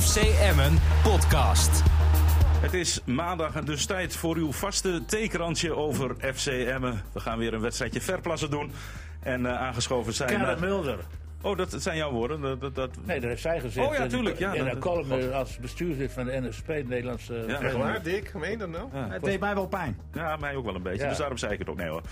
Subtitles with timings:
[0.00, 1.82] FC Emmen podcast.
[2.60, 7.02] Het is maandag en dus tijd voor uw vaste theekrantje over FC Emmen.
[7.12, 8.72] We gaan weer een wedstrijdje verplassen doen.
[9.20, 10.30] En eh, aangeschoven zijn...
[10.30, 10.98] Karel eh, Mulder.
[11.42, 12.40] Oh, dat zijn jouw woorden.
[12.40, 13.86] Dat, dat, dat- Nee, dat heeft zij gezegd.
[13.88, 17.44] Oh ja, tuurlijk, ja, een column eh, als bestuurslid van de NSP, de Nederlandse...
[17.46, 18.34] Ja, echt Waar, Dick?
[18.34, 18.88] Meen je dat nou?
[18.92, 19.98] Ja, Het deed mij wel pijn.
[20.12, 21.02] Ja, mij ook wel een beetje.
[21.02, 21.08] Ja.
[21.08, 21.76] Dus daarom zei ik het ook.
[21.76, 22.02] Nee hoor.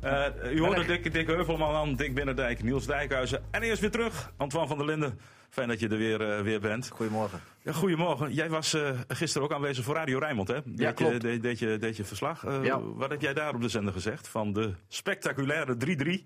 [0.00, 3.42] Eh, u hoorde Dick, Dick Heuvelman aan, Dick Binnendijk, Niels Dijkhuizen.
[3.50, 5.18] En eerst weer terug, Antoine van der Linden.
[5.50, 6.88] Fijn dat je er weer, eh, weer bent.
[6.90, 7.40] Goedemorgen.
[7.62, 8.32] Ja, goedemorgen.
[8.32, 10.54] Jij was eh, gisteren ook aanwezig voor Radio Rijnmond, hè?
[10.64, 11.20] Deed Je, klopt.
[11.20, 12.44] deed, deed je, deed je verslag.
[12.44, 12.80] Eh, Ja.
[12.80, 14.28] Wat heb jij daar op de zender gezegd?
[14.28, 16.24] Van de spectaculaire 3-3.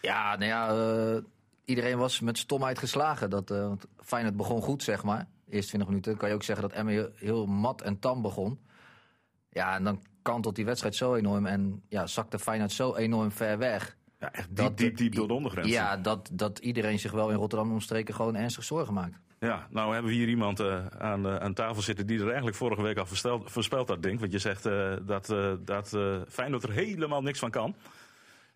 [0.00, 1.22] Ja, nou ja, eh,
[1.66, 3.30] iedereen was met stomheid geslagen.
[3.30, 5.26] Dat, eh want Feyenoord begon goed, zeg maar.
[5.48, 6.16] Eerst 20 minuten.
[6.16, 8.60] kan je ook zeggen dat Emmen heel, heel mat en tam begon.
[9.50, 11.46] Ja, en dan kantelt die wedstrijd zo enorm.
[11.46, 13.96] En ja, zakte Feyenoord zo enorm ver weg.
[14.20, 15.68] Ja, echt diep, Dat- diep, diep door de ondergrens.
[15.68, 19.18] Ja, dat, dat iedereen zich wel in Rotterdam omstreken gewoon ernstig zorgen maakt.
[19.40, 22.56] Ja, nou hebben we hier iemand eh, aan, eh, aan tafel zitten die er eigenlijk
[22.56, 23.06] vorige week al
[23.44, 24.20] voorspeld, had, denk.
[24.20, 24.62] Want je zegt
[25.06, 25.26] dat,
[25.64, 25.88] dat
[26.28, 27.74] Feyenoord er helemaal niks van kan.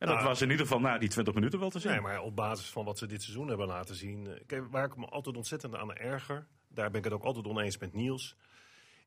[0.01, 1.91] En dat was in ieder geval na die 20 minuten wel te zien.
[1.91, 4.27] Nee, maar op basis van wat ze dit seizoen hebben laten zien.
[4.27, 6.47] eh, Kijk, waar ik me altijd ontzettend aan erger.
[6.69, 8.37] Daar ben ik het ook altijd oneens met Niels.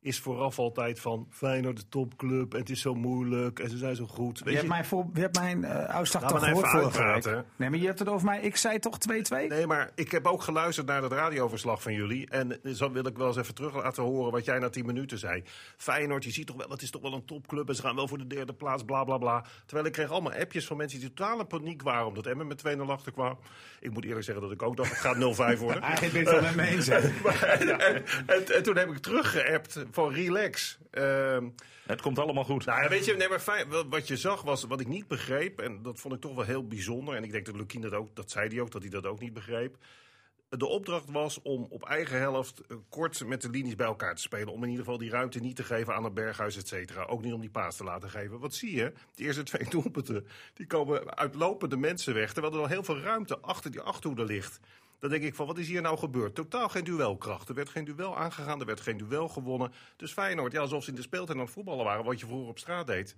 [0.03, 2.53] Is vooraf altijd van Feyenoord de topclub.
[2.53, 3.59] En het is zo moeilijk.
[3.59, 4.37] En ze zijn zo goed.
[4.37, 7.13] Je Weet hebt je, mijn, voor, je hebt mijn eh, uitslag toch even gehoord vorige
[7.13, 7.45] week?
[7.55, 8.41] Nee, maar je hebt het over mij.
[8.41, 9.47] Ik zei toch 2-2?
[9.47, 12.29] Nee, maar ik heb ook geluisterd naar het radioverslag van jullie.
[12.29, 15.17] En zo wil ik wel eens even terug laten horen wat jij na 10 minuten
[15.19, 15.43] zei.
[15.77, 17.69] Feyenoord, je ziet toch wel, het is toch wel een topclub.
[17.69, 19.45] En ze gaan wel voor de derde plaats, bla bla bla.
[19.65, 22.07] Terwijl ik kreeg allemaal appjes van mensen die totaal in paniek waren.
[22.07, 23.37] Omdat Emmen met 2-0 achter kwam.
[23.79, 25.81] Ik moet eerlijk zeggen dat ik ook dacht, het gaat 0-5 worden.
[25.81, 26.87] Eigenlijk ben je het wel met me eens.
[28.57, 30.77] en toen heb ik teruggeappt van relax.
[30.91, 31.49] Ehm,
[31.85, 32.65] Het komt allemaal goed.
[32.65, 35.81] nou weet je, nee, maar fijn, wat- je zag was, wat ik niet begreep, en
[35.81, 37.15] dat vond ik toch wel heel bijzonder.
[37.15, 39.19] En ik denk dat Lukien dat ook, dat zei hij ook, dat hij dat ook
[39.19, 39.77] niet begreep.
[40.57, 44.21] De opdracht was om op eigen helft eh, kort met de linies bij elkaar te
[44.21, 44.53] spelen.
[44.53, 47.03] Om in ieder geval die ruimte niet te geven aan het berghuis, et cetera.
[47.03, 48.39] Ook niet om die paas te laten geven.
[48.39, 48.93] Wat zie je?
[49.15, 52.33] De eerste twee doelpunten, die komen uit lopende mensen weg.
[52.33, 54.59] Terwijl er al heel veel ruimte achter die achterhoede ligt.
[55.03, 56.35] Dan denk ik van, wat is hier nou gebeurd?
[56.35, 57.49] Totaal geen duelkracht.
[57.49, 59.71] Er werd geen duel aangegaan, er werd geen duel gewonnen.
[59.95, 62.49] Dus Feyenoord, ja, alsof ze in de speeltuin aan het voetballen waren, wat je vroeger
[62.49, 63.15] op straat deed.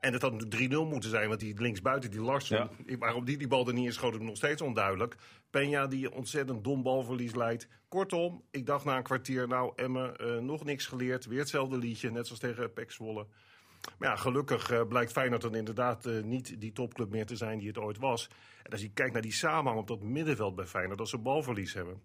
[0.00, 2.68] En het had natuurlijk 3-0 moeten zijn, want die linksbuiten, die Larsson,
[2.98, 5.16] waarom die die bal er niet in schoot, is nog steeds onduidelijk.
[5.50, 7.68] Peña die ontzettend dom balverlies leidt.
[7.88, 11.26] Kortom, ik dacht na een kwartier, nou Emmen, eh, nog niks geleerd.
[11.26, 13.26] Weer hetzelfde liedje, net zoals tegen Pek Zwolle.
[13.98, 17.58] Maar ja, gelukkig eh, blijkt Feyenoord dan inderdaad eh, niet die topclub meer te zijn
[17.58, 18.30] die het ooit was.
[18.62, 21.74] En als je kijkt naar die samenhang op dat middenveld bij Feyenoord, dat ze balverlies
[21.74, 22.02] hebben.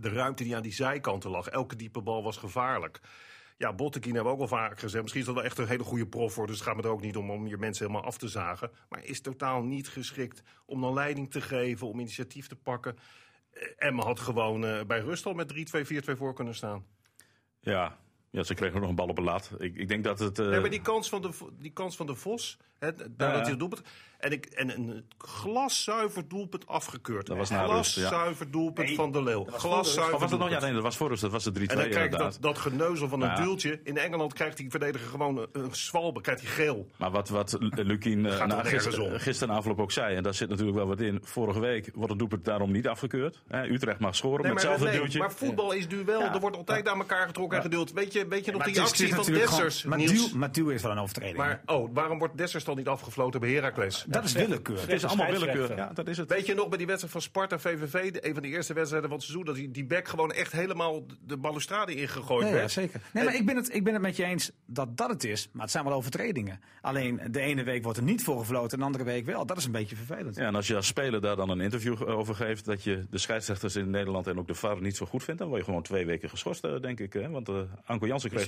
[0.00, 3.00] De ruimte die aan die zijkanten lag, elke diepe bal was gevaarlijk.
[3.56, 5.02] Ja, Bottekin hebben we ook al vaak gezegd.
[5.02, 6.46] Misschien is dat wel echt een hele goede prof voor.
[6.46, 8.70] Dus het gaat me er ook niet om om je mensen helemaal af te zagen.
[8.88, 12.96] Maar is totaal niet geschikt om dan leiding te geven, om initiatief te pakken.
[13.50, 16.86] Eh, Emma had gewoon bij rust al met 3-2, 4-2 voor kunnen staan.
[17.60, 17.98] Ja.
[18.30, 19.50] Ja, ze kregen nog een bal op een lat.
[19.58, 20.38] Ik, ik denk dat het...
[20.38, 23.50] eh, Nee, maar die kans van de, die kans van de Vos, daar dat hij
[23.50, 23.82] het doelpunt.
[24.18, 27.26] En, ik, en een glaszuiver doelpunt afgekeurd.
[27.26, 28.06] Dat was rust, ja.
[28.08, 29.44] Glaszuiver doelpunt van de Leeuw.
[29.50, 30.50] Glaszuiver was het nog?
[30.50, 31.08] Ja, nee, dat was voor.
[31.08, 32.32] Dat was de 3-2 En dan krijg je inderdaad.
[32.32, 33.34] dat, dat geneuzel van een Ja.
[33.44, 33.80] duwtje.
[33.84, 36.86] In Engeland krijgt die verdediger gewoon een, zwalbe, krijgt hij geel.
[36.96, 38.86] Maar wat, wat Lukien eh, nergens
[39.22, 41.18] gisteren, afloop ook zei, en daar zit natuurlijk wel wat in.
[41.22, 43.40] Vorige week wordt het doelpunt daarom niet afgekeurd.
[43.48, 45.18] Hè, Utrecht mag scoren Nee, met maar, hetzelfde nee, duwtje.
[45.18, 46.20] maar voetbal is duel.
[46.20, 46.34] Ja.
[46.34, 47.92] Er wordt altijd aan elkaar getrokken en gedeeld.
[47.92, 50.30] Weet je, weet je nog Maar die actie van Dessers, Maar Niels?
[50.30, 51.36] duw- Maar duw is wel een overtreding.
[51.38, 54.04] Maar, oh, waarom wordt Dessers dan niet afgefloten bij Heracles?
[54.08, 54.80] dat is willekeur.
[54.80, 55.76] het is allemaal willekeur.
[55.76, 56.28] Ja, dat is het.
[56.28, 59.18] Weet je nog bij die wedstrijd van Sparta VVV, een van de eerste wedstrijden van
[59.18, 62.72] het seizoen, dat die, die bek gewoon echt helemaal de balustrade ingegooid Ja, werd?
[62.72, 63.00] ja, zeker.
[63.12, 65.48] Nee, maar ik ben, het, ik ben het met je eens dat dat het is.
[65.52, 66.60] Maar het zijn wel overtredingen.
[66.80, 69.46] Alleen de ene week wordt er niet voor gefloten en de andere week wel.
[69.46, 70.36] Dat is een beetje vervelend.
[70.36, 73.18] Ja, en als je als speler daar dan een interview over geeft dat je de
[73.18, 75.82] scheidsrechters in Nederland en ook de VAR niet zo goed vindt, dan word je gewoon
[75.82, 77.12] twee weken geschorst, eh, denk ik.
[77.12, 77.28] Hè?
[77.30, 77.54] Want eh
[77.84, 78.44] Anko Jansen kreeg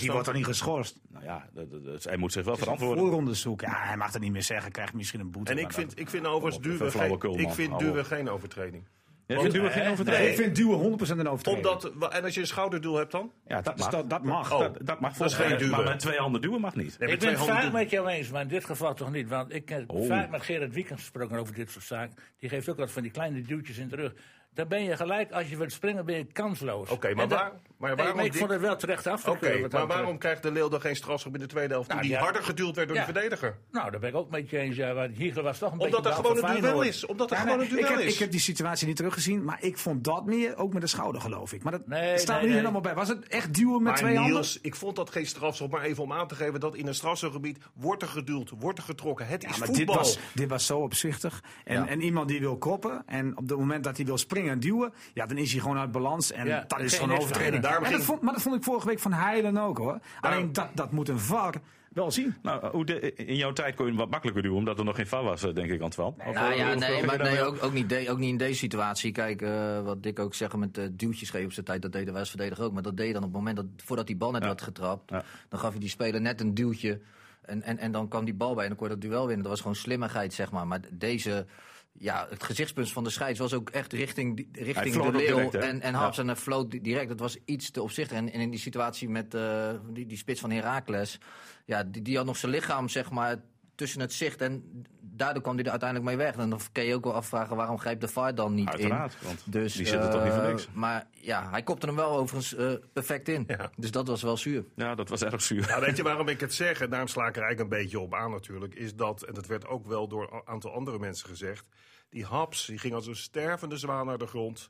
[0.00, 1.00] die wordt toch niet geschorst?
[1.08, 3.04] Nou ja, dat- dat- dat- hij moet zich wel verantwoorden.
[3.04, 3.59] Vooronderzoek.
[3.60, 4.72] Ja, hij mag dat niet meer zeggen.
[4.72, 5.50] Krijgt misschien een boete.
[5.52, 7.98] En ik vind, dat- ik vind overigens op, Duwe even geen, ik vind Hou Duwe
[8.00, 8.04] op.
[8.06, 8.84] geen overtreding.
[9.26, 10.28] Jij vindt Duwe geen overtreding?
[10.28, 11.66] Ik vind duwen 100% een overtreding.
[11.66, 13.32] Omdat, en als je een schouderdoel hebt dan?
[13.46, 14.52] Ja, dat, is- dat, dat mag.
[14.52, 14.58] Oh.
[14.58, 15.70] Dat, dat mag Dat is volgens geen mij, duwen.
[15.76, 16.98] maar met twee handen duwen mag niet.
[16.98, 19.28] Nee, Ik ben het vaak met jou eens, maar in dit geval toch niet.
[19.28, 20.08] Want ik heb Oh.
[20.08, 22.16] vaak met Gerard Wiekens gesproken over dit soort zaken.
[22.38, 24.12] Die geeft ook wat van die kleine duwtjes in de rug.
[24.54, 26.90] Dan ben je gelijk, als je wilt springen, ben je kansloos.
[26.90, 29.72] Oké, maar waar- maar Nee, waarom maar ik vond het wel terecht Oké, afgekeurd.
[29.72, 31.88] maar waarom krijgt de Leeuw dan geen strafschop in de tweede helft?
[31.88, 33.04] Nou, die harder geduwd werd door Ja.
[33.06, 33.56] de verdediger.
[33.70, 34.76] Nou, daar ben ik ook met je eens.
[34.76, 37.06] Ja, want Hiegel was toch een Omdat er beetje gewoon bang een voor duel is.
[37.06, 38.12] Omdat er Ja, gewoon een duel ik, heb, is.
[38.12, 41.20] ik heb die situatie niet teruggezien, maar ik vond dat meer ook met de schouder,
[41.20, 41.62] geloof ik.
[41.62, 42.94] Maar dat Nee, staat nee, er niet helemaal bij.
[42.94, 44.32] Was het echt duwen met Maar twee handen?
[44.32, 45.70] Niels, ik vond dat geen strafschop.
[45.70, 48.84] Maar even om aan te geven dat in een strafschopgebied wordt er geduwd, wordt er
[48.84, 49.26] getrokken.
[49.26, 49.86] Het Ja, is maar voetbal.
[49.86, 51.42] dit was, dit was zo opzichtig.
[51.64, 53.02] En, en iemand die wil kroppen.
[53.06, 55.78] En op het moment dat hij wil springen, en duwen, ja, dan is hij gewoon
[55.78, 56.32] uit balans.
[56.32, 57.62] En dat is gewoon een overtreding.
[57.90, 59.98] Dat vond, maar dat vond ik vorige week van Heilen ook hoor.
[60.20, 61.54] Alleen dat, dat moet een VAR
[61.92, 62.34] wel zien.
[62.42, 64.96] Nou, hoe de- in jouw tijd kon je hem wat makkelijker doen, omdat er nog
[64.96, 66.14] geen VAR was, eh, denk ik, Antwan.
[66.18, 69.12] Of, Nou ja, hoe- nee, maar ook, ook, niet de- ook niet in deze situatie.
[69.12, 72.10] Kijk, eh, wat Dick ook zeggen met uh, duwtjes geven op zijn tijd, dat deden
[72.12, 72.72] wij als verdediger ook.
[72.72, 74.46] Maar dat deed je dan op het moment dat, voordat die bal net Ja.
[74.46, 75.22] werd getrapt, Ja.
[75.48, 77.00] dan gaf je die speler net een duwtje.
[77.40, 79.42] En, en, en dan kwam die bal bij en dan kon je dat duel winnen.
[79.42, 80.66] Dat was gewoon slimmigheid, zeg maar.
[80.66, 81.46] Maar deze,
[81.92, 85.54] ja, het gezichtspunt van de scheids was ook echt richting, richting floot de leeuw direct,
[85.54, 86.12] en, en Ja.
[86.16, 87.08] En hij floot di- direct.
[87.08, 88.16] Dat was iets te opzichtig.
[88.16, 91.18] En, en in die situatie met eh, die, die spits van Heracles,
[91.64, 93.36] ja, die, die had nog zijn lichaam, zeg maar,
[93.80, 94.40] tussen het zicht.
[94.40, 96.36] En daardoor kwam hij er uiteindelijk mee weg.
[96.36, 99.26] En dan kun je ook wel afvragen, waarom grijpt de VAR dan niet Uiteraard, in?
[99.26, 100.68] want Dus, die zitten toch niet voor eh, niks.
[100.72, 103.44] Maar ja, hij kopte hem wel overigens eh, perfect in.
[103.46, 103.70] Ja.
[103.76, 104.64] Dus dat was wel zuur.
[104.74, 105.66] Ja, dat was erg zuur.
[105.66, 106.80] Nou, weet je waarom ik het zeg?
[106.80, 108.74] En daarom sla ik er eigenlijk een beetje op aan natuurlijk.
[108.74, 111.64] Is dat, en dat werd ook wel door een aantal andere mensen gezegd.
[112.10, 114.68] Die Haps, die ging als een stervende zwaan naar de grond.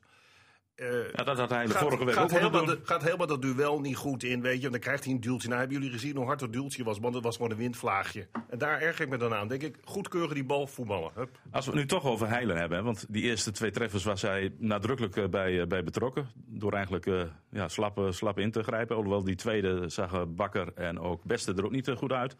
[0.75, 3.27] Eh, Ja, dat had hij de gaat, vorige week gaat ook helemaal, de- gaat helemaal
[3.27, 4.65] dat duel niet goed in, weet je.
[4.65, 5.47] En dan krijgt hij een duwtje.
[5.47, 6.99] Nou, hebben jullie gezien hoe hard dat duwtje was?
[6.99, 8.27] Want het was gewoon een windvlaagje.
[8.49, 9.47] En daar erger ik me dan aan.
[9.47, 11.11] Denk ik, goedkeuren die bal, voetballen.
[11.15, 11.39] Hup.
[11.51, 14.21] Als we het nu toch over Heilen hebben, hè, want die eerste twee treffers was
[14.21, 16.29] hij nadrukkelijk eh, bij, eh, bij betrokken.
[16.35, 17.05] Door eigenlijk
[17.51, 18.95] ja, slap, slap in te grijpen.
[18.95, 22.35] Alhoewel die tweede zagen Bakker en ook Beste er ook niet goed uit.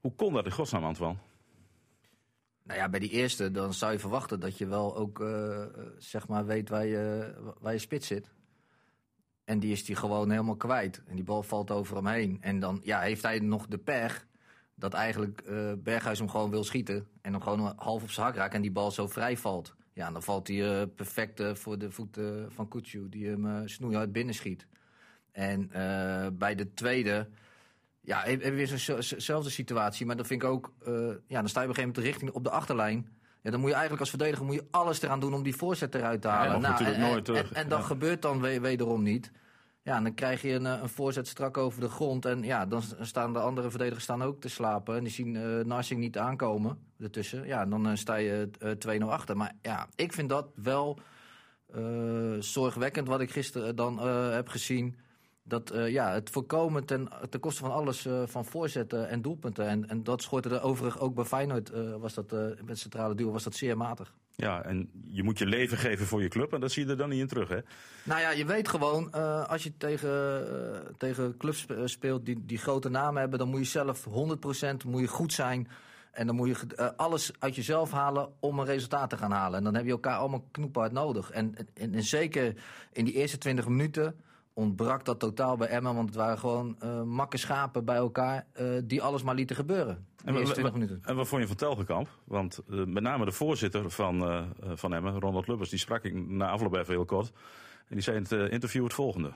[0.00, 1.16] Hoe kon dat in godsnaam, Antoine?
[2.68, 5.64] Nou ja, bij die eerste, dan zou je verwachten dat je wel ook eh,
[5.98, 8.30] zeg maar weet waar je, waar je spits zit.
[9.44, 11.02] En die is die gewoon helemaal kwijt.
[11.06, 12.38] En die bal valt over hem heen.
[12.40, 14.26] En dan ja, heeft hij nog de pech
[14.74, 17.08] dat eigenlijk eh, Berghuis hem gewoon wil schieten.
[17.20, 19.74] En hem gewoon half op zijn hak raakt en die bal zo vrij valt.
[19.92, 24.12] Ja, dan valt hij eh, perfect voor de voeten van Kutsu, die hem uh, snoeihard
[24.12, 24.66] binnen schiet.
[25.32, 27.28] En uh, bij de tweede,
[28.08, 30.06] ja, je weer zo'nzelfde situatie.
[30.06, 32.00] Maar dan vind ik ook, uh, ja, dan sta je op een gegeven moment de
[32.00, 33.08] richting op de achterlijn.
[33.42, 35.94] Ja, dan moet je eigenlijk als verdediger moet je alles eraan doen om die voorzet
[35.94, 36.60] eruit te halen.
[36.60, 37.28] Ja, nou, en, nooit.
[37.28, 37.84] En, en, dat ja.
[37.84, 39.32] gebeurt dan we, wederom niet.
[39.82, 42.24] Ja, en dan krijg je een, een voorzet strak over de grond.
[42.24, 44.96] En ja, dan staan de andere verdedigers staan ook te slapen.
[44.96, 47.46] En die zien uh, Narsing niet aankomen ertussen.
[47.46, 48.50] Ja, dan uh, sta je
[48.86, 49.36] uh, 2-0 achter.
[49.36, 50.98] Maar ja, ik vind dat wel
[52.38, 53.98] zorgwekkend wat ik gisteren dan
[54.32, 54.98] heb gezien.
[55.48, 59.66] Dat uh, ja, het voorkomen ten, ten koste van alles uh, van voorzetten en doelpunten.
[59.66, 62.34] En, en dat schortte er overigens ook bij Feyenoord, uh, was dat,
[62.64, 64.14] met centrale duo, was dat zeer matig.
[64.34, 66.96] Ja, en je moet je leven geven voor je club en dat zie je er
[66.96, 67.58] dan niet in terug, hè?
[68.02, 69.12] Nou ja, je weet gewoon,
[69.48, 74.06] als je tegen, tegen clubs speelt die, die grote namen hebben, dan moet je zelf
[74.06, 74.10] 100%
[74.86, 75.68] moet je goed zijn.
[76.10, 79.58] En dan moet je alles uit jezelf halen om een resultaat te gaan halen.
[79.58, 81.30] En dan heb je elkaar allemaal knoephard nodig.
[81.30, 82.54] En, en, en zeker
[82.92, 84.14] in die eerste 20 minuten
[84.58, 85.94] ontbrak dat totaal bij Emma.
[85.94, 90.06] Want het waren gewoon uh, makke schapen bij elkaar uh, die alles maar lieten gebeuren.
[90.24, 91.00] En, eerste 20 minuten.
[91.02, 92.08] en wat vond je van Telgekamp?
[92.24, 96.50] Want uh, met name de voorzitter van, van Emmen, Ronald Lubbers, die sprak ik na
[96.50, 97.32] afloop even heel kort.
[97.88, 99.32] En die zei in het interview het volgende.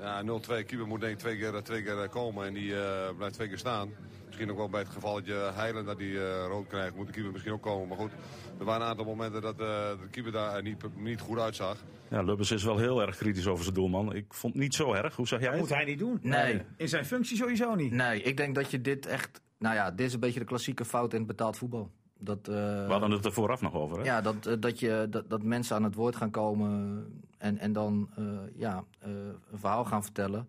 [0.00, 0.26] Ja, 0-2.
[0.46, 2.74] Keeper moet denk ik twee keer, twee keer komen en die
[3.16, 3.90] blijft twee keer staan.
[4.26, 7.12] Misschien ook wel bij het geval dat je Heilen dat die rood krijgt, moet de
[7.12, 7.88] keeper misschien ook komen.
[7.88, 8.10] Maar goed,
[8.58, 11.76] er waren een aantal momenten dat de keeper daar niet, niet goed uitzag.
[12.10, 14.14] Ja, Lubbers is wel heel erg kritisch over zijn doelman.
[14.14, 15.16] Ik vond het niet zo erg.
[15.16, 15.68] Hoe zag jij dat het?
[15.68, 16.18] moet hij niet doen.
[16.22, 16.62] Nee.
[16.76, 17.92] In zijn functie sowieso niet.
[17.92, 19.40] Nee, ik denk dat je dit echt...
[19.58, 21.90] Nou ja, dit is een beetje de klassieke fout in het betaald voetbal.
[22.24, 23.98] Dat, uh, We hadden het er vooraf nog over.
[23.98, 24.04] Hè?
[24.04, 27.06] Ja, dat, uh, dat, je, dat, dat mensen aan het woord gaan komen
[27.38, 30.48] en, en dan uh, ja, een verhaal gaan vertellen.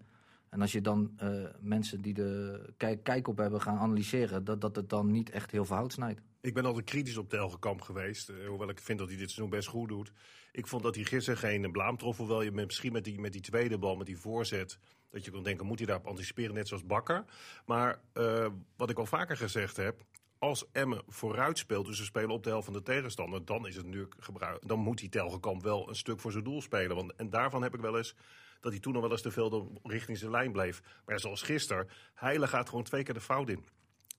[0.50, 1.12] En als je dan
[1.60, 5.52] mensen die de kijk, kijk op hebben gaan analyseren, dat, dat het dan niet echt
[5.52, 6.22] heel veel hout snijdt.
[6.46, 8.30] Ik ben altijd kritisch op Telgekamp geweest.
[8.30, 10.12] Uh, hoewel ik vind dat hij dit seizoen best goed doet.
[10.52, 12.18] Ik vond dat hij gisteren geen blaam trof.
[12.18, 14.80] Hoewel je met, misschien met die, met die tweede bal, met die voorzet.
[15.10, 17.26] Dat je kon denken, moet hij daarop anticiperen, net zoals Bakker.
[17.66, 20.02] Maar uh, wat ik al vaker gezegd heb.
[20.40, 23.46] Als Emmen vooruit speelt, dus ze spelen op de helft van de tegenstander.
[23.46, 24.68] Dan is het natuurlijk gebruik.
[24.68, 26.96] Dan moet die Telgekamp wel een stuk voor zijn doel spelen.
[26.96, 28.16] Want, en daarvan heb ik wel eens
[28.60, 30.82] dat hij toen nog wel eens te veel richting zijn lijn bleef.
[31.06, 33.66] Maar zoals gisteren, Heile gaat gewoon twee keer de fout in.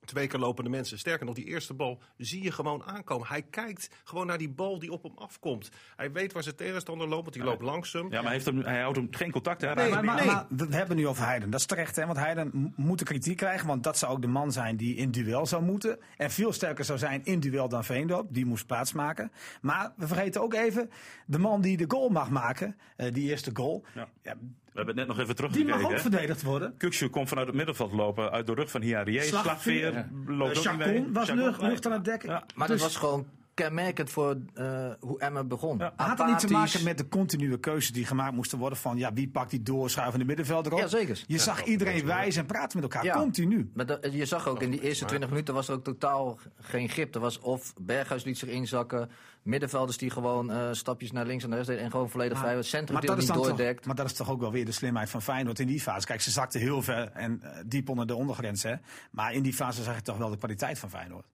[0.06, 0.98] Twee keer lopende mensen.
[0.98, 3.28] Sterker nog, die eerste bal zie je gewoon aankomen.
[3.28, 5.70] Hij kijkt gewoon naar die bal die op hem afkomt.
[5.96, 8.02] Hij weet waar zijn tegenstander loopt, want die loopt langs hem.
[8.02, 9.60] Ja, maar hij, heeft hem, hij houdt hem geen contact.
[9.60, 9.74] Hè?
[9.74, 11.50] Nee, maar, maar, maar, we hebben nu over Heiden.
[11.50, 12.06] Dat is terecht, hè?
[12.06, 13.66] want Heiden moet de kritiek krijgen.
[13.66, 15.98] Want dat zou ook de man zijn die in duel zou moeten.
[16.16, 18.26] En veel sterker zou zijn in duel dan Veendorp.
[18.30, 19.32] Die moest plaatsmaken.
[19.60, 20.90] Maar we vergeten ook even
[21.26, 22.76] de man die de goal mag maken.
[22.96, 23.84] Uh, die eerste goal.
[23.94, 24.08] Ja.
[24.22, 24.34] Ja,
[24.76, 25.82] we hebben het net nog even Die teruggekeken.
[25.82, 26.74] mag ook verdedigd worden.
[26.76, 29.20] Kukshu komt vanuit het middenveld lopen, uit de rug van Hiarie.
[29.22, 30.08] Slagveer, ja.
[30.26, 31.06] loopt uh, ook niet mee.
[31.12, 32.28] was lucht, aan het dekken.
[32.28, 32.44] Ja.
[32.54, 35.78] Maar dus, dat was gewoon kenmerkend voor eh, hoe Emmen begon.
[35.78, 35.92] Ja.
[35.96, 39.12] Had het niet te maken met de continue keuzes die gemaakt moesten worden van ja,
[39.12, 40.78] wie pakt die doorschuivende middenvelder op?
[40.78, 41.24] Ja, zeker.
[41.26, 43.14] Je zag iedereen wijzen en praten met elkaar, Ja.
[43.20, 43.70] continu.
[43.74, 46.88] Maar dat- je zag ook in die eerste 20 minuten was er ook totaal geen
[46.88, 47.14] grip.
[47.14, 49.10] Er was of Berghuis liet zich inzakken,
[49.46, 52.56] middenvelders die gewoon eh, stapjes naar links en naar rechts deden en gewoon volledig vrij.
[52.56, 53.86] Het centrum dat niet toch, doordekt.
[53.86, 56.06] maar dat is toch ook wel weer de slimheid van Feyenoord in die fase.
[56.06, 58.62] Kijk, ze zakten heel ver en eh, diep onder de ondergrens.
[58.62, 58.74] Hè.
[59.10, 61.26] Maar in die fase zag je toch wel de kwaliteit van Feyenoord.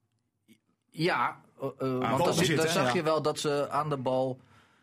[0.90, 2.94] Ja, eh, want hè, zag ja.
[2.94, 4.40] je wel dat ze aan de bal,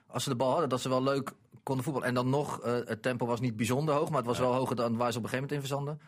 [0.08, 1.32] als ze de bal hadden, dat ze wel leuk
[1.64, 2.10] konden voetballen.
[2.10, 4.98] En dan nog, het tempo was niet bijzonder hoog, maar het was wel hoger dan
[4.98, 6.02] waar ze op een gegeven moment in verzanden.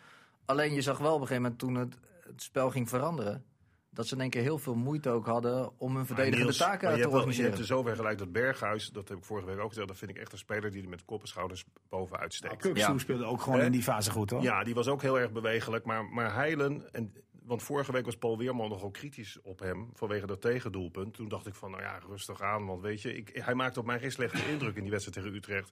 [0.45, 3.45] Alleen je zag wel op een gegeven moment toen het, het spel ging veranderen,
[3.93, 6.89] dat ze in één keer heel veel moeite ook hadden om hun verdedigende Niels, taken
[6.89, 7.49] je te wel- Je organiseren.
[7.49, 10.11] hebt er zover gelijk dat Berghuis, dat heb ik vorige week ook gezegd, dat vind
[10.11, 12.69] ik echt een speler die er met kop en schouders bovenuit steekt.
[12.77, 12.97] Ja.
[12.97, 14.41] speelde ook gewoon in die fase goed hoor.
[14.41, 15.85] Ja, die was ook heel erg bewegelijk.
[15.85, 20.25] Maar, maar Heilen, en, want vorige week was Paul Weerman nogal kritisch op hem vanwege
[20.25, 21.13] dat tegendoelpunt.
[21.13, 22.65] Toen dacht ik van, nou ja, rustig aan.
[22.65, 25.37] Want weet je, ik, hij maakte op mij geen slechte indruk in die wedstrijd tegen
[25.37, 25.71] Utrecht.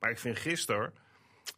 [0.00, 0.92] Maar ik vind gisteren,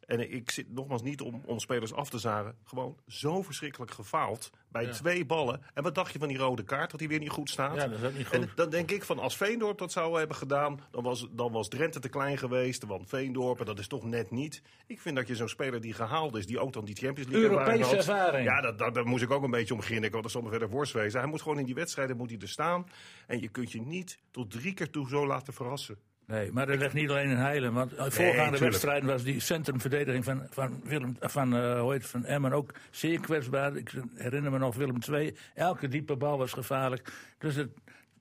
[0.06, 4.50] en ik zit nogmaals niet om, om spelers af te zagen, gewoon zo verschrikkelijk gefaald
[4.68, 5.62] bij twee ballen.
[5.74, 7.74] En wat dacht je van die rode kaart, dat hij weer niet goed staat?
[7.74, 8.56] Ja, dat is ook niet En goed.
[8.56, 12.00] dan denk ik van als Veendorp dat zou hebben gedaan, dan was, dan was Drenthe
[12.00, 12.84] te klein geweest.
[12.84, 14.62] Want Veendorp, en dat is toch net niet.
[14.86, 17.50] Ik vind dat je zo'n speler die gehaald is, die ook dan die Champions League
[17.50, 18.16] Europese ervaring had.
[18.16, 18.44] ervaring.
[18.48, 20.48] Ja, dat, dat, daar moest ik ook een beetje om grinniken, want dat zal me
[20.50, 21.20] verder worst wezen.
[21.20, 22.86] Hij moet gewoon in die wedstrijden moet hij er staan.
[23.26, 25.98] En je kunt je niet tot drie keer toe zo laten verrassen.
[26.26, 27.73] Nee, maar dat ligt niet alleen in Heilen.
[27.73, 28.61] Want in voorgaande tuurlijk.
[28.61, 32.75] wedstrijden was die centrumverdediging van, van, Willem, van, eh, hoe heet het, van Emmen ook
[32.91, 33.76] zeer kwetsbaar.
[33.76, 35.37] Ik herinner me nog Willem II.
[35.55, 37.12] Elke diepe bal was gevaarlijk.
[37.38, 37.71] Dus het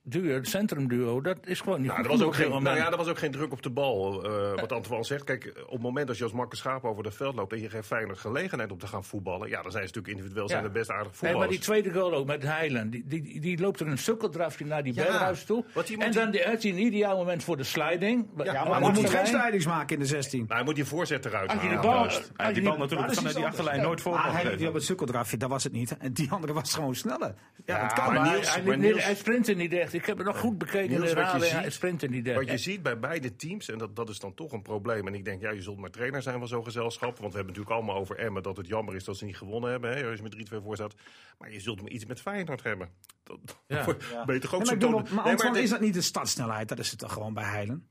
[0.03, 2.91] duo, het centrumduo, dat is gewoon niet Nou, goed er was, ook geen, nou ja,
[2.91, 4.23] er was ook geen druk op de bal.
[4.23, 5.23] eh, wat Antoine zegt.
[5.23, 7.53] Kijk, op het moment dat je als makke schaap over het veld loopt...
[7.53, 9.49] en je geeft Feyenoord gelegenheid om te gaan voetballen...
[9.49, 11.39] ja, dan zijn ze natuurlijk individueel zijn de best aardig Nee, voetballers.
[11.39, 12.89] maar die tweede goal ook met Heilen.
[12.89, 15.65] Die, die, die loopt er een sukkeldrafje naar die Ja, Berghuis toe.
[15.73, 18.27] want die moet En dan die, heeft hij een ideaal moment voor de sliding.
[18.37, 19.25] Ja, Ja, maar maar moet hij moet geen zijn?
[19.27, 20.39] slijdings maken in de 16.
[20.39, 21.81] Nou, hij moet die voorzet eruit Als halen.
[21.81, 24.73] bal, als die die- bal natuurlijk vanuit die achterlijn nooit voor Maar hij die op
[24.73, 25.97] het sukkeldrafje, dat was het niet.
[25.97, 27.33] En die andere was gewoon sneller.
[27.65, 28.05] Ja, dat kan.
[28.05, 28.63] Maar maar hij,
[29.03, 29.90] maar sprintte niet echt.
[29.93, 31.71] Ik heb het nog goed bekeken Niels, in de wat je herhaling.
[31.73, 32.35] sprintte niet echt.
[32.37, 35.07] Wat je ziet bij beide teams, en dat, dat is dan toch een probleem.
[35.07, 37.17] En ik denk, ja, je zult maar trainer zijn van zo'n gezelschap.
[37.17, 39.71] Want we hebben natuurlijk allemaal over Emmen dat het jammer is dat ze niet gewonnen
[39.71, 39.97] hebben.
[39.97, 40.95] Hè, als je met 3-2 voor staat.
[41.37, 42.89] Maar je zult maar iets met Feyenoord hebben.
[43.23, 43.77] Dat, Ja.
[43.77, 43.95] je toch
[44.25, 46.69] ook Nee, zo maar bedoel, maar Nee, is dat niet de startsnelheid?
[46.69, 47.87] Dat is het toch gewoon bij Heilen?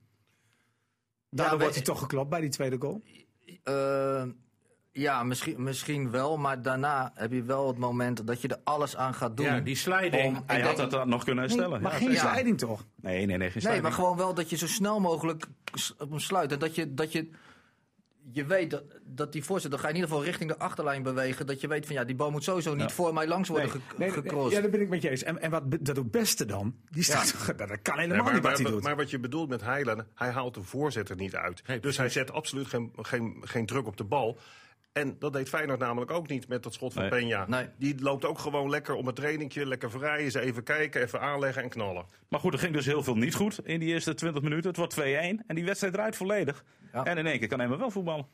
[1.30, 3.02] Maar- wordt hij toch geklopt bij die tweede goal?
[3.62, 4.24] Eh,
[4.92, 8.96] ja, misschien, misschien wel, maar daarna heb je wel het moment dat je er alles
[8.96, 9.46] aan gaat doen.
[9.46, 10.24] Ja, die sliding.
[10.36, 11.82] Om- Hij had denk- dat nog kunnen herstellen.
[11.82, 12.20] maar Ja, geen ja.
[12.20, 12.84] slijding toch?
[12.96, 13.82] Nee, nee, nee, geen Nee, sliding.
[13.82, 15.46] maar gewoon wel dat je zo snel mogelijk
[15.98, 16.52] op hem sluit.
[16.52, 17.28] En dat je, dat je,
[18.32, 21.02] je weet dat, dat die voorzet, dan ga je in ieder geval richting de achterlijn
[21.02, 21.46] bewegen.
[21.46, 23.78] Dat je weet van ja, die bal moet sowieso niet voor mij langs worden ge-
[23.96, 24.52] Nee, gecrossed.
[24.56, 25.22] ja, dat ben ik met je eens.
[25.22, 26.74] En, en wat dat ook beste dan?
[26.90, 28.82] Die staat, dat kan Nee, helemaal maar, niet wat maar, hij doet.
[28.82, 31.62] maar wat je bedoelt met Heilen, hij haalt de voorzet er niet uit.
[31.66, 34.38] Nee, dus hij zet absoluut geen, geen, geen druk op de bal.
[34.92, 37.24] En dat deed Feyenoord namelijk ook niet met dat schot van Nee.
[37.24, 37.48] Peña.
[37.48, 37.66] Nee.
[37.78, 41.62] Die loopt ook gewoon lekker om het trainingje, lekker vrij, eens even kijken, even aanleggen
[41.62, 42.04] en knallen.
[42.28, 44.68] Maar goed, er ging dus heel veel niet goed in die eerste 20 minuten.
[44.68, 45.02] Het wordt 2-1
[45.46, 46.64] en die wedstrijd draait volledig.
[46.92, 47.04] Ja.
[47.04, 48.26] En in één keer kan Emma wel voetballen.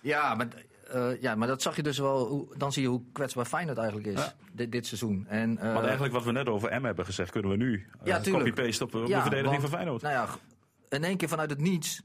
[0.00, 0.48] Ja, maar,
[0.90, 2.26] eh, ja, maar dat zag je dus wel.
[2.26, 4.32] Hoe, dan zie je hoe kwetsbaar Feyenoord eigenlijk is Ja.
[4.52, 5.26] dit, dit seizoen.
[5.28, 8.16] En, eh, Want eigenlijk wat we net over M hebben gezegd, kunnen we nu Ja,
[8.16, 8.44] uh, tuurlijk.
[8.54, 10.02] copy-paste op, op ja, de verdediging want, van Feyenoord.
[10.02, 10.26] Nou ja,
[10.96, 12.02] in één keer vanuit het niets.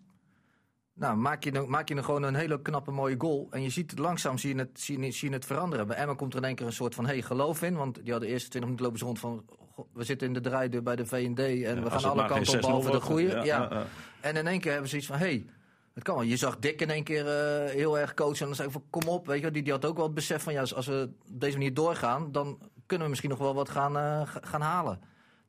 [0.99, 3.47] Nou, maak je, maak je gewoon een hele knappe mooie goal.
[3.51, 5.87] En je ziet het langzaam zie je het, zie je, zie je het veranderen.
[5.87, 7.75] Bij Emma komt er in één keer een soort van hey, geloof in.
[7.75, 9.45] Want die hadden de eerste 20 minuten lopen ze rond van...
[9.73, 12.61] "Goh, We zitten in de draaideur bij de V&D en we gaan alle kanten op
[12.61, 13.27] behalve de 6-0 goede.
[13.31, 13.85] wordt, Ja, ja, ja, ja.
[14.21, 15.17] En in één keer hebben ze iets van...
[15.17, 15.45] Hey,
[15.93, 16.23] het kan wel.
[16.23, 18.39] Je zag Dick in één keer eh, heel erg coachen.
[18.39, 19.27] En dan zei ik van kom op.
[19.27, 20.53] Weet je, die, die had ook wel het besef van...
[20.53, 22.31] Ja, als- we op deze manier doorgaan...
[22.31, 24.99] dan kunnen we misschien nog wel wat gaan, eh, ga- gaan halen.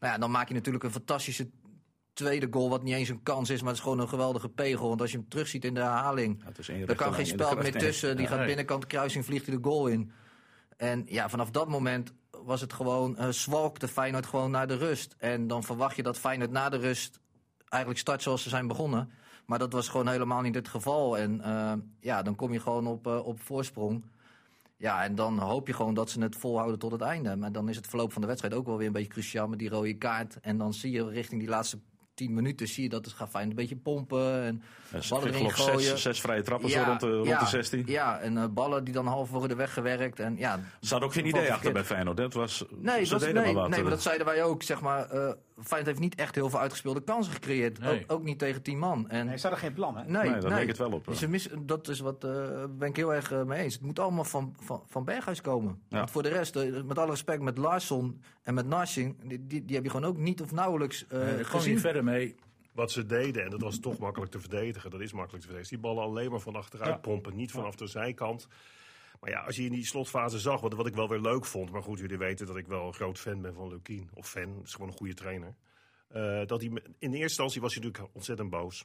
[0.00, 1.48] Nou ja, dan maak je natuurlijk een fantastische
[2.18, 2.68] tweede goal...
[2.70, 4.88] wat niet eens een kans is, maar het is gewoon een geweldige pegel.
[4.88, 6.42] Want als je hem terugziet in de herhaling...
[6.66, 8.16] Ja, Er kan geen spel meer tussen.
[8.16, 8.36] Die Ja.
[8.36, 10.10] gaat binnenkant kruising, vliegt hij de goal in.
[10.76, 13.16] En ja, vanaf dat moment was het gewoon...
[13.16, 15.14] eh zwalkte Feyenoord gewoon naar de rust.
[15.18, 17.20] En dan verwacht je dat Feyenoord na de rust...
[17.68, 19.10] eigenlijk start zoals ze zijn begonnen.
[19.46, 21.18] Maar dat was gewoon helemaal niet het geval.
[21.18, 24.04] En eh, ja, dan kom je gewoon op, eh, op voorsprong.
[24.76, 27.36] Ja, en dan hoop je gewoon dat ze het volhouden tot het einde.
[27.36, 29.58] Maar dan is het verloop van de wedstrijd ook wel weer een beetje cruciaal met
[29.58, 30.40] die rode kaart.
[30.40, 31.78] En dan zie je richting die laatste
[32.18, 34.62] tien minuten zie je dat het gaat fijn een beetje pompen en
[35.08, 35.80] ballen erin gooien.
[35.80, 37.82] zes, zes vrije trappen zo rond, de, rond ja, de 16.
[37.86, 40.20] Ja, en eh, ballen die dan half worden weggewerkt.
[40.20, 41.84] En, ja, Ze hadden ook geen idee achter bij.
[41.84, 42.16] Feyenoord.
[42.16, 44.62] Dat was, Nee, dat, nee, nee, maar dat zeiden wij ook.
[44.62, 47.78] Zeg maar, eh Feyenoord heeft niet echt heel veel uitgespeelde kansen gecreëerd.
[47.78, 48.02] Nee.
[48.02, 49.08] Ook, ook niet tegen tien man.
[49.10, 50.04] En, Nee, ze hadden geen plan, hè?
[50.04, 52.88] nee, Nee, daar leek het wel op, Dus ze mis, dat is wat, eh ben
[52.88, 53.74] ik heel erg eh, mee eens.
[53.74, 55.82] Het moet allemaal van, van, van Berghuis komen.
[55.88, 55.96] Ja.
[55.98, 59.16] Want voor de rest, eh, met alle respect, met Larsson en met Narsing...
[59.28, 61.72] die, die, die heb je gewoon ook niet of nauwelijks eh Eh, je gezien.
[61.72, 62.34] niet verder mee.
[62.72, 65.76] Wat ze deden, en dat was toch makkelijk te verdedigen, dat is makkelijk te verdedigen.
[65.80, 66.96] Die ballen alleen maar van achteruit Ja.
[66.96, 68.48] pompen, niet vanaf de zijkant.
[69.20, 71.70] Maar ja, als je in die slotfase zag, wat, wat ik wel weer leuk vond,
[71.70, 74.10] maar goed, jullie weten dat ik wel een groot fan ben van Lukien.
[74.14, 75.54] Of fan, is gewoon een goede trainer.
[76.08, 78.84] Eh, dat hij, in eerste instantie was hij natuurlijk ontzettend boos.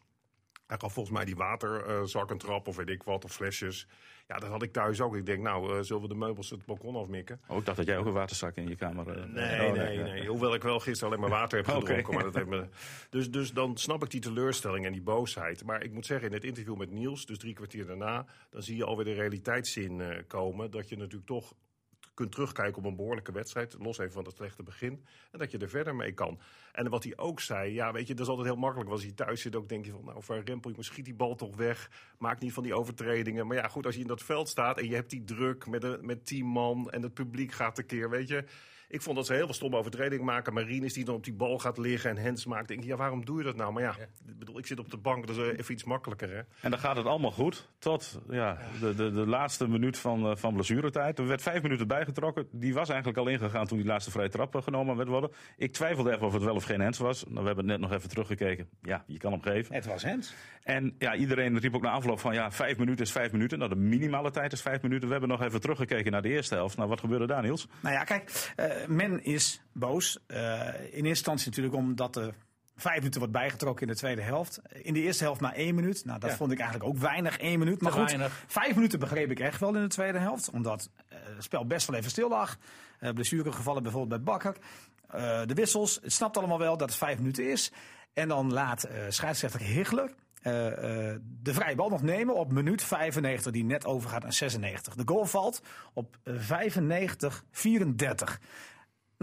[0.68, 3.88] Hij gaf volgens mij die waterzak een trap of weet ik wat, of flesjes.
[4.28, 5.16] Ja, dat had ik thuis ook.
[5.16, 7.42] Ik denk, nou, eh, zullen we de meubels het balkon afmikken?
[7.48, 9.10] Oh, ik dacht dat jij ook een waterzak in je kamer...
[9.10, 10.28] eh, Nee, oh, nee, nee.
[10.28, 12.14] Hoewel ik wel gisteren alleen maar water heb gedronken.
[12.14, 12.68] Maar dat heeft me...
[13.10, 15.64] dus, dus dan snap ik die teleurstelling en die boosheid.
[15.66, 18.26] Maar ik moet zeggen, in het interview met Niels, dus drie kwartier daarna...
[18.50, 20.72] dan zie je alweer de realiteitszin eh, komen.
[20.72, 21.54] Dat je natuurlijk toch
[22.14, 23.76] kunt terugkijken op een behoorlijke wedstrijd.
[23.80, 25.06] Los even van het slechte begin.
[25.32, 26.40] En dat je er verder mee kan.
[26.72, 28.90] En wat hij ook zei, ja, weet je, dat is altijd heel makkelijk.
[28.90, 31.36] Als hij thuis zit, ook denk je van, nou, van Rempel, je schiet die bal
[31.36, 31.90] toch weg.
[32.18, 33.48] Maak niet van die overtredingen.
[33.48, 35.82] Maar ja, goed, als je in dat veld staat en je hebt die druk met,
[35.82, 38.46] de, met tien man en het publiek gaat tekeer, weet je.
[38.94, 40.54] Ik vond dat ze heel veel stomme overtredingen maken.
[40.54, 42.68] Marines die dan op die bal gaat liggen en hands maakt.
[42.68, 43.74] Denk ik, ja, waarom doe je dat nou?
[43.74, 43.96] Maar ja,
[44.28, 46.42] ik bedoel, ik zit op de bank, dat is eh, even iets makkelijker, hè.
[46.62, 47.70] En dan gaat het allemaal goed.
[47.80, 51.20] Tot ja, de, de, de laatste minuut van, eh, van blessuretijd.
[51.20, 52.48] Er werd vijf minuten bijgetrokken.
[52.52, 55.32] Die was eigenlijk al ingegaan toen die laatste vrije trap genomen werd worden.
[55.58, 57.24] Ik twijfelde even of het wel of geen hands was.
[57.28, 58.70] Nou, we hebben net nog even teruggekeken.
[58.82, 59.76] Ja, je kan hem geven.
[59.76, 60.34] Het was Hens.
[60.64, 63.58] En ja, iedereen riep ook na afloop van ja, vijf minuten is vijf minuten.
[63.58, 65.06] Nou, de minimale tijd is vijf minuten.
[65.06, 66.78] We hebben nog even teruggekeken naar de eerste helft.
[66.78, 67.68] Nou, wat gebeurde daar, Niels?
[67.80, 70.20] Nou ja, kijk, eh, men is boos.
[70.28, 72.34] Eh, in eerste instantie natuurlijk omdat er
[72.76, 74.62] vijf minuten wordt bijgetrokken in de tweede helft.
[74.72, 76.06] In de eerste helft maar één minuut.
[76.06, 76.36] Nou, dat Ja.
[76.36, 77.82] vond ik eigenlijk ook weinig, één minuut.
[77.82, 78.44] Maar goed, weinig.
[78.48, 80.50] vijf minuten begreep ik echt wel in de tweede helft.
[80.50, 82.58] Omdat eh, het spel best wel even stil lag.
[83.14, 84.56] Blessuregevallen bijvoorbeeld bij Bakker.
[85.10, 87.72] Eh, de wissels, het snapt allemaal wel dat het vijf minuten is.
[88.14, 92.84] En dan laat eh scheidsrechter Higler eh, eh, de vrije bal nog nemen op minuut
[92.84, 94.96] 95, die net overgaat naar 96.
[94.96, 95.62] De goal valt
[95.94, 98.40] op eh, 95, 34.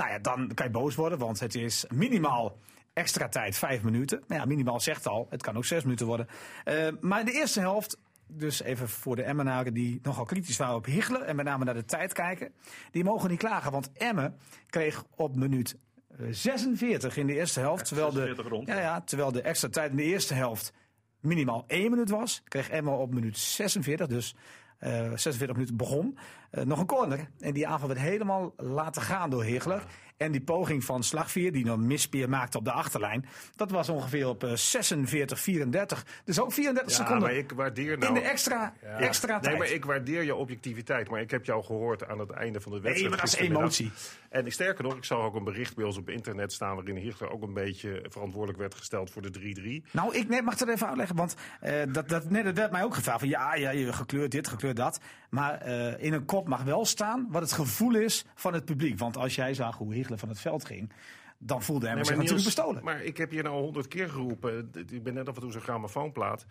[0.00, 2.58] Nou ja, dan kan je boos worden, want het is minimaal
[2.92, 4.22] extra tijd, vijf minuten.
[4.26, 6.26] Nou ja, minimaal zegt al, het kan ook zes minuten worden.
[6.64, 10.74] Eh, maar in de eerste helft, dus even voor de Emmenaren die nogal kritisch waren
[10.74, 12.52] op Higler en met name naar de tijd kijken,
[12.90, 15.76] die mogen niet klagen, want Emmen kreeg op minuut
[16.18, 18.68] eh, 46 in de eerste helft, terwijl, 46 de, rond.
[18.68, 20.72] ja, ja, terwijl de extra tijd in de eerste helft
[21.20, 24.38] minimaal één minuut was, kreeg Emmen op minuut 46, dus eh
[24.80, 26.18] 46 minuten begon,
[26.50, 27.28] eh, nog een corner.
[27.40, 29.84] En die aanval werd helemaal laten gaan door Higler.
[30.20, 34.28] En die poging van Slagvier, die een mispeer maakte op de achterlijn, dat was ongeveer
[34.28, 36.06] op eh, 46, 34.
[36.24, 38.14] Dus ook 34 Ja, seconden maar ik waardeer nou...
[38.16, 39.58] in de extra, extra Nee, tijd.
[39.58, 41.10] maar ik waardeer je objectiviteit.
[41.10, 43.10] Maar ik heb jou gehoord aan het einde van de wedstrijd.
[43.10, 43.92] Nee, maar dat is emotie.
[44.28, 46.74] En sterker nog, ik zag ook een bericht bij ons op internet staan...
[46.74, 49.90] waarin Hichler ook een beetje verantwoordelijk werd gesteld voor de 3-3.
[49.92, 52.82] Nou, ik mag het er even uitleggen, want eh, dat, dat, net, dat werd mij
[52.82, 53.18] ook gevraagd.
[53.18, 55.00] Van, ja, ja, je gekleurd dit, gekleurd dat.
[55.30, 58.98] Maar eh, in een kop mag wel staan wat het gevoel is van het publiek.
[58.98, 60.92] Want als jij zag hoe Van het veld ging,
[61.38, 62.84] dan voelde hij Nee, zich natuurlijk bestolen.
[62.84, 64.70] Maar ik heb je nou honderd keer geroepen.
[64.90, 66.46] Ik ben net af en toe zo'n grammofoonplaat.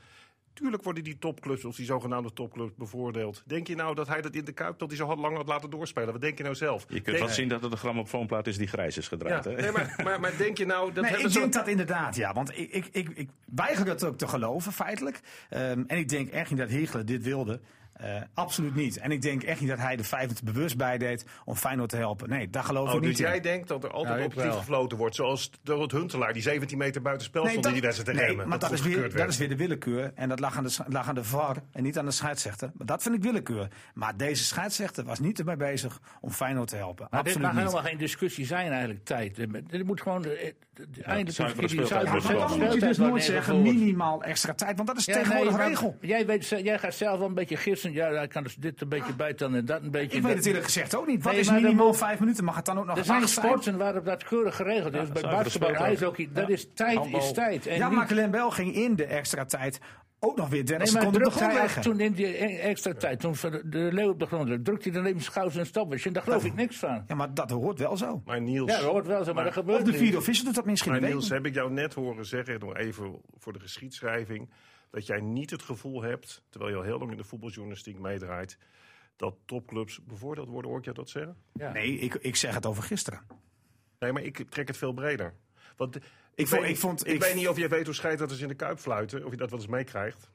[0.53, 3.43] Tuurlijk worden die topclubs, of die zogenaamde topclubs, bevoordeeld.
[3.45, 5.47] Denk je nou dat hij dat in de Kuip, dat hij zo had lang had
[5.47, 6.11] laten doorspelen?
[6.11, 6.81] Wat denk je nou zelf?
[6.81, 9.43] Je kunt Denk- wel zien dat het een grammofoonplaat is die grijs is Ja, gedraaid.
[9.45, 9.55] hè?
[9.55, 10.91] nee, maar, maar, maar denk je nou...
[10.93, 12.33] Dat Nee, ik ze- denk dat inderdaad, ja.
[12.33, 15.19] Want ik, ik, ik, ik weiger dat ook te geloven, feitelijk.
[15.49, 17.59] Ehm, en ik denk echt niet dat Higler dit wilde.
[17.99, 18.97] Eh, absoluut niet.
[18.97, 21.95] En ik denk echt niet dat hij de vijf minuten bewust bijdeed om Feyenoord te
[21.95, 22.29] helpen.
[22.29, 23.41] Nee, daar geloof Oh, ik dus niet jij in.
[23.41, 25.15] denkt dat er altijd Ja, ik objectief gefloten wordt.
[25.15, 28.25] Zoals door het Huntelaar, die 17 meter buiten spel stond in die wedstrijd te nee,
[28.27, 28.47] remmen.
[28.47, 30.12] maar dat, is, weer, dat is weer de willekeur.
[30.15, 32.71] En dat lag aan de, lag aan de VAR en niet aan de scheidsrechter.
[32.73, 33.67] Maar dat vind ik willekeur.
[33.93, 37.07] Maar deze scheidsrechter was niet ermee bezig om Feyenoord te helpen.
[37.12, 37.71] Maar dit Absoluut mag niet.
[37.71, 39.35] helemaal geen discussie zijn eigenlijk, tijd.
[39.69, 42.03] Dit moet gewoon de, de, de eindelijk Ja,
[42.47, 44.75] dan moet je dus nooit zeggen minimaal extra tijd.
[44.75, 45.97] Want dat is tegenwoordig nee, regel.
[46.01, 47.88] Jij, weet, jij gaat zelf wel een beetje gissen.
[47.93, 50.06] Ja, hij kan dus dit een beetje bijtellen en dat een beetje.
[50.17, 51.23] Ik weet dat- het eerlijk gezegd ook niet.
[51.23, 52.43] Wat Nee, is minimaal moet- vijf minuten?
[52.43, 55.12] Mag het dan ook nog Er zijn sporten waarop dat keurig geregeld is.
[55.12, 57.67] Bij zuivere basketbal, ijshockey, dat is tijd is tijd.
[57.67, 59.80] En Ja, maar Glenn Bell ging in de extra tijd
[60.21, 61.39] ook nog weer 30 Nee, maar seconden op
[61.73, 64.89] hij toen in die e- extra tijd, toen de- leeuw op de grond lag, drukte
[64.89, 66.06] hij dan even schouders en stopwatch.
[66.06, 67.04] En daar geloof ik niks van.
[67.08, 68.21] Ja, maar dat hoort wel zo.
[68.25, 70.56] Maar Niels, Ja, dat hoort wel zo, maar dat gebeurt Of de vierde official doet
[70.56, 70.91] dat misschien.
[70.91, 74.49] maar dat Niels heb ik jou net horen zeggen, nog even voor de geschiedschrijving,
[74.89, 78.58] dat jij niet het gevoel hebt, terwijl je al heel lang in de voetbaljournalistiek meedraait,
[79.15, 80.69] dat topclubs bevoordeeld worden.
[80.69, 81.38] Hoor ik jou dat zeggen?
[81.54, 81.71] Ja.
[81.71, 83.21] Nee, ik, ik zeg het over gisteren.
[83.99, 85.34] Nee, maar ik trek het veel breder.
[85.75, 85.95] Want
[86.36, 88.80] Ik vond, ik, vond, ik, weet niet of je weet hoe scheidsrechters in de Kuip
[88.80, 89.25] fluiten.
[89.25, 90.30] Of je dat wel eens meekrijgt.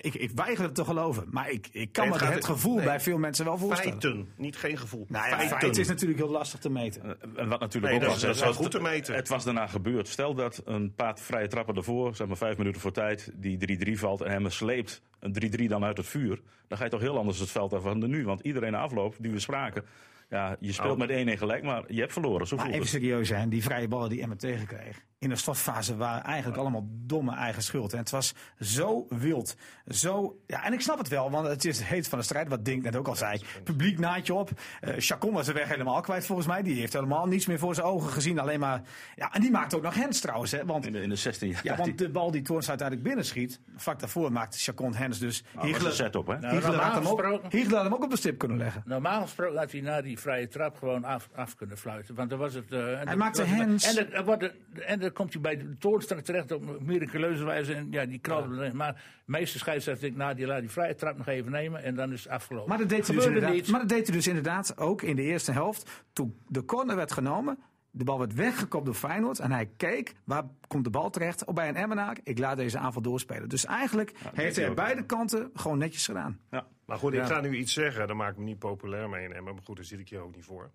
[0.00, 1.24] Ik, ik weiger het te geloven.
[1.30, 2.84] Maar ik, ik kan Nee, me het het gevoel nee.
[2.84, 4.00] bij veel mensen wel voorstellen.
[4.00, 5.06] Feiten, niet geen gevoel.
[5.08, 5.58] Nou ja, Feiten.
[5.58, 7.02] feit is natuurlijk heel lastig te meten.
[7.04, 9.14] Eh, En wat natuurlijk Nee, ook dat was, is- dat het was- goed te meten.
[9.14, 10.08] Het was daarna gebeurd.
[10.08, 13.98] Stel dat een paar vrije trappen ervoor, zeg maar vijf minuten voor tijd, die 3-3
[13.98, 16.40] valt en hem sleept een 3-3 dan uit het vuur.
[16.68, 18.24] Dan ga je toch heel anders het veld af dan nu.
[18.24, 19.84] Want iedereen afloop, die we spraken,
[20.28, 20.98] ja, je speelt Oh.
[20.98, 22.46] met 1-1 gelijk, maar je hebt verloren.
[22.46, 25.02] Zo Maar even serieus zijn, die vrije ballen die Emmen tegenkreeg.
[25.18, 27.92] In de slotfase waren eigenlijk allemaal domme eigen schuld.
[27.92, 29.56] En het was zo wild.
[29.88, 32.48] Zo, ja, en ik snap het wel, want het is het heet van de strijd.
[32.48, 33.40] Wat Dink net ook al zei.
[33.64, 34.50] Publiek naadje op.
[34.80, 36.62] Eh Chacon was de weg helemaal kwijt volgens mij.
[36.62, 38.38] Die heeft helemaal niets meer voor zijn ogen gezien.
[38.38, 38.82] Alleen maar,
[39.16, 40.50] ja, en die maakt ook nog hens trouwens.
[40.52, 41.60] Hè, want In de, in de 16 jaar.
[41.64, 45.44] Ja, want de bal die Toorns uiteindelijk binnenschiet, vlak daarvoor maakte Chacon Hens dus.
[45.54, 46.38] Nou, een set-up, hè?
[46.38, 48.82] Nou, Hiegler had, hem ook, Hiegler had hem ook op de stip kunnen leggen.
[48.86, 52.14] Normaal gesproken had hij na die vrije trap gewoon af, af kunnen fluiten.
[52.14, 52.72] Want dan was het.
[52.72, 53.86] eh, en dan maakte hands.
[53.88, 54.54] En, dan- en, wordt het-
[54.86, 57.74] en dan komt hij bij de toornstra terecht op miraculeuze wijze.
[57.74, 58.70] En ja, die knalde.
[58.74, 59.00] Maar de
[59.32, 61.82] meeste scheidsrechters denken, nou, die laat die vrije trap nog even nemen.
[61.82, 62.68] En dan is het afgelopen.
[62.68, 65.22] Maar dat, deed hij dus inderdaad, maar dat deed hij dus inderdaad ook in de
[65.22, 66.04] eerste helft.
[66.12, 67.58] Toen de corner werd genomen,
[67.96, 69.38] de bal werd weggekopt door Feyenoord.
[69.38, 71.44] En hij keek, waar komt de bal terecht?
[71.44, 72.18] Op bij een Emmenaar.
[72.22, 73.48] Ik laat deze aanval doorspelen.
[73.48, 76.40] Dus eigenlijk heeft hij beide kanten gewoon netjes gedaan.
[76.50, 76.66] Ja.
[76.86, 78.06] Maar goed, ik ga nu iets zeggen.
[78.06, 79.54] Daar maak ik me niet populair mee in Emmen.
[79.54, 80.70] Maar goed, daar zit ik hier ook niet voor.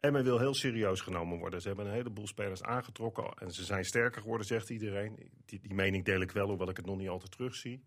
[0.00, 1.60] Emmen wil heel serieus genomen worden.
[1.60, 3.34] Ze hebben een heleboel spelers aangetrokken.
[3.34, 5.30] En ze zijn sterker geworden, zegt iedereen.
[5.44, 7.82] Die, die mening deel ik wel, hoewel ik het nog niet altijd terugzie.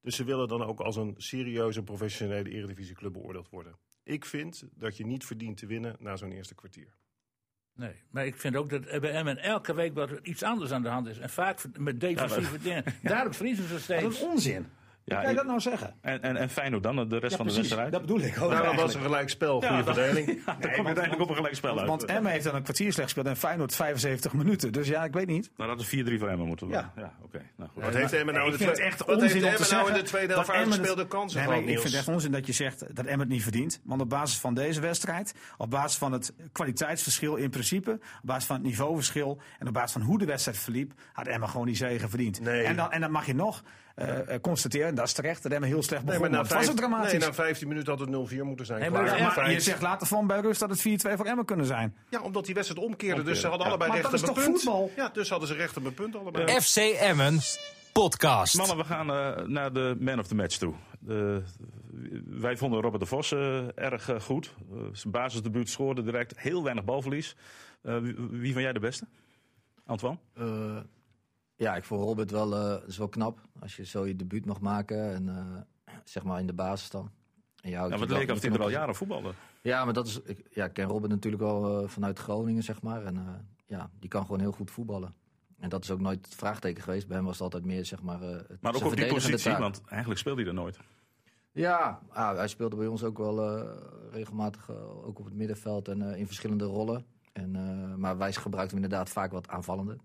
[0.00, 3.76] Dus ze willen dan ook als een serieuze professionele eredivisieclub beoordeeld worden.
[4.02, 6.94] Ik vind dat je niet verdient te winnen na zo'n eerste kwartier.
[7.74, 10.82] Nee, maar ik vind ook dat bij Emmen elke week wat er iets anders aan
[10.82, 11.18] de hand is.
[11.18, 12.84] En vaak met defensieve dingen.
[13.02, 14.04] Daarom verliezen ze Dat steeds.
[14.04, 14.66] is onzin.
[15.04, 15.94] Hoe kan je dat nou zeggen?
[16.00, 17.56] En, en, en Feyenoord dan, de rest Ja, van de precies.
[17.56, 17.92] wedstrijd?
[17.92, 18.50] Dat bedoel ik ook.
[18.50, 18.94] Nou, dat was eigenlijk.
[18.94, 20.26] een gelijk spel, goede Ja, dat- verdeling.
[20.46, 21.88] Ja, daar komt uiteindelijk op een gelijk spel uit.
[21.88, 24.72] Want Emmen heeft dan een kwartier slecht gespeeld en Feyenoord 75 minuten.
[24.72, 25.50] Dus ja, ik weet niet.
[25.56, 26.92] Nou, dat is 4-3 voor Emmen moeten Ja.
[26.96, 27.40] Ja, oké.
[27.56, 27.82] Nou, goed.
[27.82, 29.94] Wat heeft Emmen nou in ik de tweede echt wat heeft Emmen zeggen nou in
[29.94, 31.92] de tweede helft uitgespeelde kansen Nee, gehad, ik vind Niels?
[31.96, 33.80] het echt onzin dat je zegt dat Emmen het niet verdient.
[33.84, 38.44] Want op basis van deze wedstrijd, op basis van het kwaliteitsverschil in principe, op basis
[38.44, 41.76] van het niveauverschil en op basis van hoe de wedstrijd verliep, had Emmen gewoon die
[41.76, 42.40] zegen verdiend.
[42.40, 42.62] Nee.
[42.62, 43.62] En, dan, en dan mag je nog
[43.94, 46.30] eh, eh, constateren, en dat is terecht, dat Emmen heel slecht Nee, begon.
[46.30, 47.12] maar na, het was ook dramatisch.
[47.12, 48.80] nee, na 15 minuten had het 0-4 moeten zijn.
[48.80, 49.50] Nee, maar Klaar.
[49.50, 51.96] je zegt later van bij rust dat het 4-2 voor Emmen kunnen zijn.
[52.10, 53.22] Ja, omdat die wedstrijd omkeerde.
[53.22, 53.72] Dus ze hadden ja.
[53.72, 54.62] allebei Maar recht dat op is een toch punt.
[54.62, 54.90] voetbal?
[54.96, 56.60] Ja, dus hadden ze recht op een punt allebei.
[56.60, 57.38] FC Emmen
[57.92, 58.56] podcast.
[58.56, 60.74] Mannen, we gaan eh, naar de man of the match toe.
[62.26, 64.54] Wij vonden Robert de Vos eh, erg goed.
[64.92, 66.38] Zijn basisdebuut scoorde direct.
[66.38, 67.36] Heel weinig balverlies.
[67.82, 69.06] Eh, wie, wie van jij de beste?
[69.86, 70.18] Antoine?
[71.56, 73.40] Ja, ik vond Robert wel, eh, is wel knap.
[73.60, 77.10] Als je zo je debuut mag maken en eh, zeg maar in de basis dan.
[77.62, 79.32] En je houdt Ja, wat leek of je hij er al jaren voetbalde.
[79.62, 82.82] Ja, maar dat is, ik ja, ik ken Robert natuurlijk al eh, vanuit Groningen, zeg
[82.82, 83.04] maar.
[83.04, 85.14] En ja, die kan gewoon heel goed voetballen.
[85.58, 87.06] En dat is ook nooit het vraagteken geweest.
[87.06, 88.20] Bij hem was het altijd meer, zeg maar...
[88.20, 89.58] het- Maar ook op die positie, taak.
[89.58, 90.78] want eigenlijk speelde hij er nooit.
[91.52, 93.66] Ja, ah, hij speelde bij ons ook wel
[94.10, 94.70] regelmatig
[95.04, 97.04] ook op het middenveld en in verschillende rollen.
[97.32, 97.50] En,
[98.00, 99.96] maar wij gebruikten hem inderdaad vaak wat aanvallender.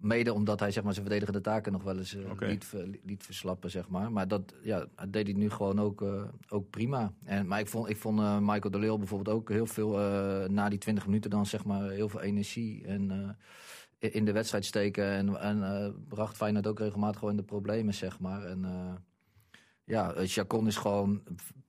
[0.00, 2.46] Mede omdat hij zeg maar, zijn verdedigende taken nog wel eens Oké.
[2.46, 3.70] liet, ver- liet verslappen.
[3.70, 4.12] Zeg maar.
[4.12, 7.12] maar dat, ja, dat deed hij nu gewoon ook, eh, ook prima.
[7.24, 9.90] En, maar ik vond, ik vond eh, Michael de Leeuw bijvoorbeeld ook heel veel
[10.48, 13.36] na die 20 minuten dan zeg maar heel veel energie en,
[13.98, 15.04] in de wedstrijd steken.
[15.04, 18.44] En, en bracht Feyenoord ook regelmatig gewoon in de problemen, zeg maar.
[18.44, 18.66] En,
[19.84, 21.22] ja, Chacon is gewoon,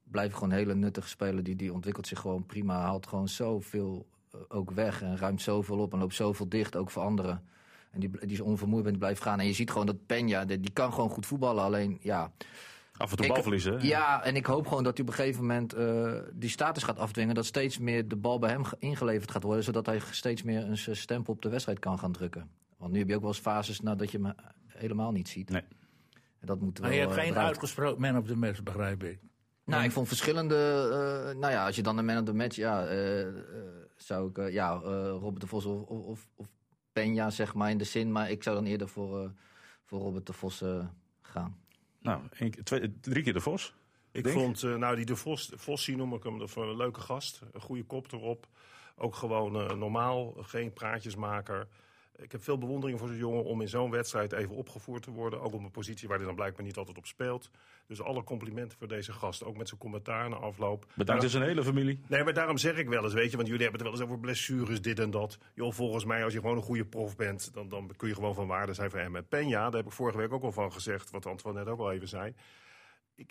[0.04, 1.44] blijft gewoon een hele nuttige speler.
[1.44, 2.80] Die, die ontwikkelt zich gewoon prima.
[2.80, 4.08] Haalt gewoon zoveel
[4.48, 7.44] ook weg en ruimt zoveel op en loopt zoveel dicht, ook voor anderen.
[7.92, 9.40] En die, die is onvermoeibaar en die blijft gaan.
[9.40, 11.64] En je ziet gewoon dat Peña, die, die kan gewoon goed voetballen.
[11.64, 12.32] Alleen, ja,
[12.98, 13.76] Af en toe balverlies, hè?
[13.80, 16.98] ja, en ik hoop gewoon dat hij op een gegeven moment eh, die status gaat
[17.00, 17.36] afdwingen.
[17.36, 19.64] Dat steeds meer de bal bij hem ge- ingeleverd gaat worden.
[19.64, 22.50] Zodat hij steeds meer een stempel op de wedstrijd kan gaan drukken.
[22.78, 25.50] Want nu heb je ook wel eens fases nadat je hem eh, helemaal niet ziet.
[25.50, 25.62] Nee.
[26.40, 29.04] En dat moet wel Maar je hebt eh, geen uitgesproken man of the match, begrijp
[29.04, 29.20] ik.
[29.66, 30.56] Nou, ik vond verschillende.
[30.56, 32.56] eh, nou ja, als je dan de man of the match.
[32.56, 32.86] Ja,
[33.98, 34.52] zou ik.
[34.52, 34.82] ja, eh,
[35.20, 36.48] Robert de Vos of, of, of
[36.94, 38.12] Peña, zeg maar in de zin.
[38.12, 39.30] Maar ik zou dan eerder voor, eh,
[39.84, 40.86] voor Robert de Vos eh,
[41.22, 41.58] gaan.
[42.00, 43.74] Nou, één twee, drie keer de Vos.
[44.12, 44.38] Ik Denk?
[44.38, 47.42] vond, eh, nou die de Vos, Vossie noem ik hem, een leuke gast.
[47.52, 48.48] Een goede kop erop.
[48.96, 51.68] Ook gewoon eh, normaal, geen praatjesmaker.
[52.22, 55.42] Ik heb veel bewondering voor zo'n jongen om in zo'n wedstrijd even opgevoerd te worden.
[55.42, 57.50] Ook op een positie waar hij dan blijkbaar niet altijd op speelt.
[57.88, 59.44] Dus alle complimenten voor deze gast.
[59.44, 60.86] Ook met zijn commentaar na afloop.
[60.96, 62.00] Bedankt aan zijn hele familie.
[62.08, 64.10] Nee, maar daarom zeg ik wel eens, weet je, want jullie hebben het wel eens
[64.10, 65.38] over blessures, dit en dat.
[65.54, 68.36] Joh, volgens mij, als je gewoon een goede prof bent, dan, dan kun je gewoon
[68.36, 69.16] van waarde zijn voor hem.
[69.16, 71.80] En Peña, daar heb ik vorige week ook al van gezegd, wat Antoine net ook
[71.80, 72.34] al even zei.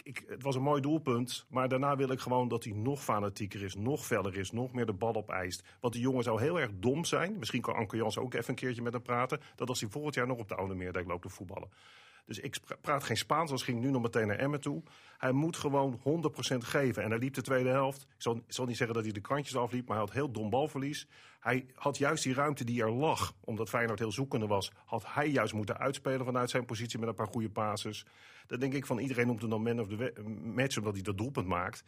[0.03, 1.47] Ik, het was een mooi doelpunt.
[1.49, 4.87] Maar daarna wil ik gewoon dat hij nog fanatieker is, nog feller is, nog meer
[4.87, 5.65] de bal opeist.
[5.81, 7.39] Want die jongen zou heel erg dom zijn.
[7.39, 9.41] Misschien kan Anke Jans ook even een keertje met hem praten.
[9.55, 11.69] Dat als hij volgend jaar nog op de Oude Meerdijk loopt te voetballen.
[12.27, 14.83] Dus ik praat geen Spaans, als ging nu nog meteen naar Emmen toe.
[15.19, 16.01] Hij moet gewoon
[16.55, 17.03] 100% geven.
[17.03, 18.03] En hij liep de tweede helft.
[18.03, 20.31] Ik zal, ik zal niet zeggen dat hij de kantjes afliep, maar hij had heel
[20.31, 21.07] dom balverlies.
[21.41, 25.29] Hij had juist die ruimte die er lag, omdat Feyenoord heel zoekende was, had hij
[25.29, 28.07] juist moeten uitspelen vanuit zijn positie met een paar goede passes.
[28.47, 31.19] Dan denk ik van iedereen noemt hem dan man of the match, omdat hij dat
[31.19, 31.85] doelpunt maakt.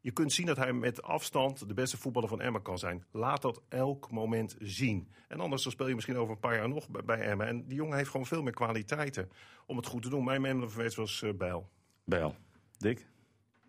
[0.00, 3.04] Je kunt zien dat hij met afstand de beste voetballer van Emmen kan zijn.
[3.10, 5.08] Laat dat elk moment zien.
[5.28, 7.46] En anders dan speel je misschien over een paar jaar nog bij, Emmen.
[7.46, 9.30] En die jongen heeft gewoon veel meer kwaliteiten
[9.66, 10.24] om het goed te doen.
[10.24, 11.68] Mijn man of the match was eh, Bijl.
[12.04, 12.34] Bijl.
[12.78, 13.06] Dick?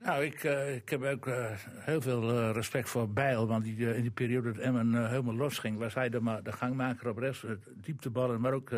[0.05, 1.45] Nou, ik, eh, ik heb ook eh,
[1.79, 3.47] heel veel eh, respect voor Bijl.
[3.47, 7.09] Want die, in die periode dat Emmen helemaal los ging, was hij de, de gangmaker
[7.09, 7.45] op rechts.
[7.75, 8.69] Diepteballen, maar ook...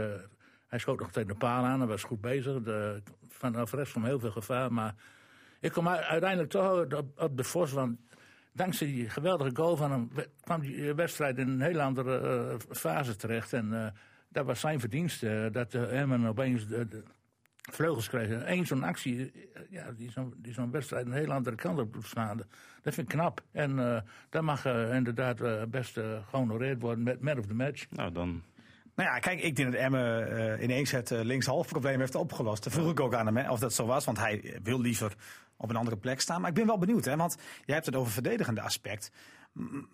[0.67, 2.63] hij schoot nog tegen de paal aan en was goed bezig.
[2.63, 4.73] De, vanaf rechts kwam heel veel gevaar.
[4.73, 4.95] Maar
[5.59, 7.71] ik kom uiteindelijk toch op, op de Vos.
[7.71, 7.99] Want
[8.53, 10.09] dankzij die geweldige goal van hem
[10.41, 13.53] kwam die wedstrijd in een heel andere fase terecht.
[13.53, 13.93] En
[14.29, 15.49] dat was zijn verdienste.
[15.51, 16.65] dat Emmen opeens
[17.71, 18.29] vleugels kreeg.
[18.45, 21.93] Eén zo'n actie, eh, ja, die zo'n die zo'n wedstrijd een heel andere kant op
[21.93, 22.37] doet slaan.
[22.81, 23.43] Dat vind ik knap.
[23.51, 27.53] En eh dat mag eh, inderdaad eh, best eh, gehonoreerd worden met man of the
[27.53, 27.85] match.
[27.89, 28.43] Nou, dan
[28.95, 32.63] Nou ja, kijk, ik denk dat Emmen eh, ineens het uh, linkshalf probleem heeft opgelost.
[32.63, 35.15] Dat vroeg ik ook aan hem hè, of dat zo was, want hij wil liever
[35.57, 36.41] op een andere plek staan.
[36.41, 39.11] Maar ik ben wel benieuwd, hè, want jij hebt het over verdedigende aspect.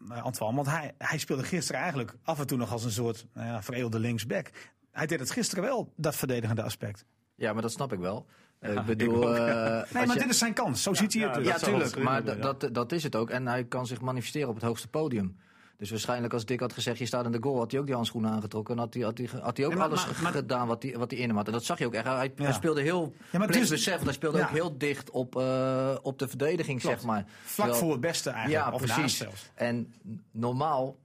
[0.10, 3.48] Antoine, want hij, hij speelde gisteren eigenlijk af en toe nog als een soort nou
[3.48, 4.52] ja, veredelde linksback.
[4.92, 7.06] Hij deed het gisteren wel, dat verdedigende aspect.
[7.36, 8.26] Ja, maar dat snap ik wel.
[8.60, 9.46] Eh, ik ik bedoel, eh,
[9.93, 10.84] Nee, maar je- dit is zijn kans.
[10.84, 11.48] Zo ziet hij het ja, dus.
[11.48, 12.04] Ja, tuurlijk.
[12.04, 13.30] Maar dat, dat is het ook.
[13.30, 15.38] En hij kan zich manifesteren op het hoogste podium.
[15.78, 17.96] Dus waarschijnlijk als Dick had gezegd, je staat in de goal, had hij ook die
[17.96, 18.74] handschoenen aangetrokken.
[18.76, 20.84] En had hij, had hij, had hij ook Ja, maar- alles maar- maar- gedaan wat
[20.84, 21.46] hij, wat hij in hem had.
[21.48, 22.06] En dat zag je ook echt.
[22.06, 24.43] Hij, speelde heel Ja, maar dus- besef, hij speelde Ja.
[24.43, 26.96] ook heel dicht op, eh, op de verdediging, Klopt.
[27.00, 27.26] zeg maar.
[27.43, 28.65] Vlak Terwijl- voor het beste eigenlijk.
[28.65, 29.17] Ja, of naast precies.
[29.17, 29.50] zelfs.
[29.56, 29.93] En
[30.32, 30.98] normaal,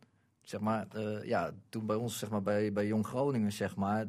[0.43, 4.07] zeg maar, eh, ja, toen bij ons, zeg maar, bij, bij Jong Groningen, zeg maar,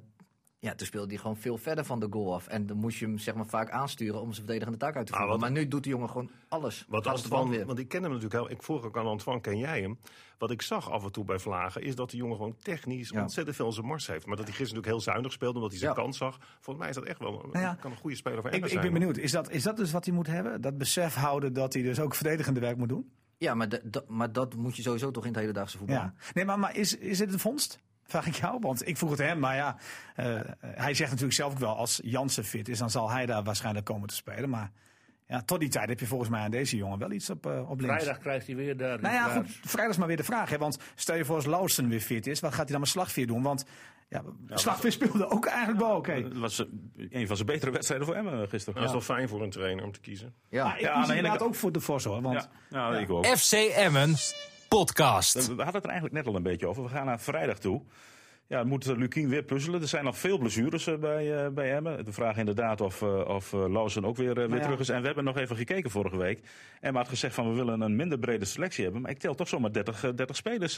[0.60, 2.48] ja, toen speelde hij gewoon veel verder van de goal af.
[2.48, 5.12] En dan moest je hem, zeg maar, vaak aansturen om zijn verdedigende taak uit te
[5.14, 5.40] Ah, voeren.
[5.40, 6.86] wat- maar nu doet die jongen gewoon alles.
[6.88, 7.66] Wat Alles de band Antoine, weer.
[7.66, 8.52] want ik ken hem natuurlijk heel.
[8.58, 9.98] Ik vroeg ook aan Antoine, ken jij hem?
[10.38, 13.22] Wat ik zag af en toe bij Vlagen is dat die jongen gewoon technisch Ja.
[13.22, 14.26] ontzettend veel zijn mars heeft.
[14.26, 16.02] Maar dat hij gisteren natuurlijk heel zuinig speelde omdat hij zijn Ja.
[16.02, 16.38] kans zag.
[16.60, 18.54] Volgens mij is dat echt wel een, Nou ja, kan een goede speler voor Ik,
[18.54, 19.00] Emmen ik ben zijn.
[19.00, 20.62] benieuwd, is dat, is dat dus wat hij moet hebben?
[20.62, 23.12] Dat besef houden dat hij dus ook verdedigende werk moet doen?
[23.38, 25.96] Ja, maar, de- dat- maar dat moet je sowieso toch in het hedendaagse voetbal.
[25.96, 26.14] Ja.
[26.34, 27.80] Nee, maar, maar is, is het een vondst?
[28.10, 29.76] Vraag ik jou, want ik vroeg het hem, maar ja,
[30.16, 33.44] eh, hij zegt natuurlijk zelf ook wel, als Jansen fit is, dan zal hij daar
[33.44, 34.50] waarschijnlijk komen te spelen.
[34.50, 34.72] Maar
[35.28, 37.70] ja, tot die tijd heb je volgens mij aan deze jongen wel iets op, eh,
[37.70, 37.96] op links.
[37.96, 39.02] Vrijdag krijgt hij weer daar.
[39.02, 40.50] Nou ja, goed, vrijdag is maar weer de vraag.
[40.50, 40.58] Hè?
[40.58, 43.28] Want stel je voor als Lausen weer fit is, wat gaat hij dan met Slagveer
[43.28, 43.42] doen?
[43.42, 43.66] Want
[44.10, 46.12] ja, Slagveer speelde ook eigenlijk wel oké.
[46.12, 46.66] Het was
[47.10, 48.76] een van zijn betere wedstrijden voor Emmen eh, gisteren.
[48.76, 50.34] Dat is wel fijn voor een trainer om te kiezen.
[50.50, 50.64] Ja.
[50.64, 52.22] Maar ik Ja, inderdaad ook voor de Vos hoor.
[52.22, 53.26] Want Ja, ja, ik ook.
[53.26, 54.16] FC Emmen
[54.70, 55.34] podcast.
[55.34, 56.84] We hadden het er eigenlijk net al een beetje over.
[56.84, 57.82] We gaan naar vrijdag toe.
[58.50, 59.82] Ja, moet Lukien weer puzzelen.
[59.82, 62.06] Er zijn nog veel blessures eh, bij, eh, bij Emmen.
[62.06, 64.60] De vraag inderdaad of, eh, of Lawson ook weer, weer ja.
[64.60, 64.90] terug is.
[64.90, 66.40] En we hebben nog even gekeken vorige week.
[66.82, 69.02] Emma had gezegd van we willen een minder brede selectie hebben.
[69.02, 70.78] Maar ik tel toch zomaar 30, eh, 30 spelers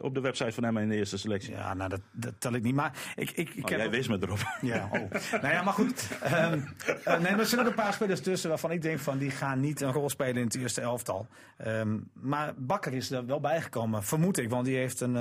[0.00, 1.52] op de website van Emma in de eerste selectie.
[1.52, 2.74] ja, nou dat, dat tel ik niet.
[2.74, 4.38] Maar ik, ik, ik Oh, heb jij ook- wees me erop.
[4.60, 5.10] Ja, oh.
[5.42, 6.08] nou ja, maar goed.
[6.22, 6.60] Ehm,
[7.04, 9.30] eh, nee, maar er zijn ook een paar spelers tussen waarvan ik denk van die
[9.30, 11.26] gaan niet een rol spelen in het eerste elftal.
[11.56, 15.12] Ehm, maar Bakker is er wel bijgekomen, vermoed ik, want die heeft een,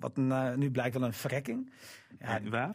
[0.00, 0.16] wat
[0.56, 1.12] nu blijkt wel een
[2.20, 2.74] Ja, Waar?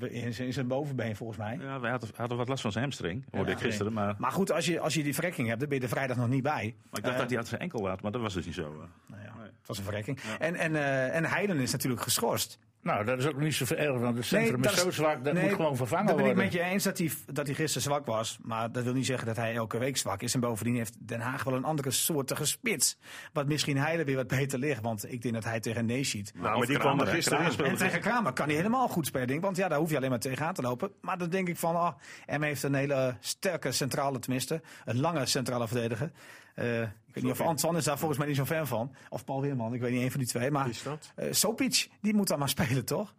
[0.00, 1.58] ja, in, zijn- bovenbeen volgens mij.
[1.60, 3.24] Ja, wij hadden, hadden wat last van zijn hamstring.
[3.30, 3.92] Hoorde Ja, ik gisteren.
[3.92, 6.16] Maar, Maar goed, als je, als je die verrekking hebt, dan ben je er vrijdag
[6.16, 6.74] nog niet bij.
[6.90, 8.02] maar ik dacht Eh, dat hij had zijn enkel had.
[8.02, 8.62] Maar dat was dus niet zo.
[8.72, 8.88] eh.
[9.06, 10.18] nou ja, het was een verrekking.
[10.38, 12.58] En, en, eh, en Heiden is natuurlijk geschorst.
[12.82, 15.34] Nou, dat is ook niet zo erg, want het centrum dat is zo zwak, dat
[15.34, 16.44] nee, moet gewoon vervangen Dat ben worden.
[16.44, 18.38] ik met je eens dat hij, dat hij gisteren zwak was.
[18.42, 20.34] Maar dat wil niet zeggen dat hij elke week zwak is.
[20.34, 22.98] En bovendien heeft Den Haag wel een andere soortige spits.
[23.32, 24.80] Wat misschien Heiden weer wat beter ligt.
[24.80, 26.32] Want ik denk dat hij tegen Nees ziet.
[26.34, 27.64] Nou, maar die kwam er gisteren in.
[27.64, 29.26] En tegen Kramer kan hij helemaal goed spelen.
[29.26, 29.44] denk ik.
[29.44, 30.90] Want ja, daar hoef je alleen maar tegenaan te lopen.
[31.00, 31.94] Maar dan denk ik van, ah,
[32.26, 34.60] M heeft een hele sterke centrale, tenminste.
[34.84, 36.10] Een lange centrale verdediger.
[36.54, 36.82] Eh,
[37.14, 38.94] ik weet niet of Antoine is daar volgens mij niet zo fan van.
[39.08, 40.50] Of Paul Weerman, ik weet niet, een van die twee.
[40.50, 40.70] Maar
[41.14, 43.14] eh, Sopic, die moet dan maar spelen, toch?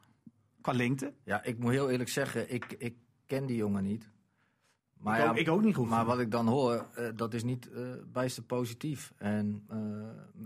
[0.61, 1.13] Qua lengte.
[1.23, 4.11] Ja, ik moet heel eerlijk zeggen, ik, ik ken die jongen niet.
[4.97, 5.87] Maar, Ik ja, ook- ik ook niet goed.
[5.89, 9.13] Maar wat ik dan hoor, eh, dat is niet eh bijster positief.
[9.17, 9.77] En eh,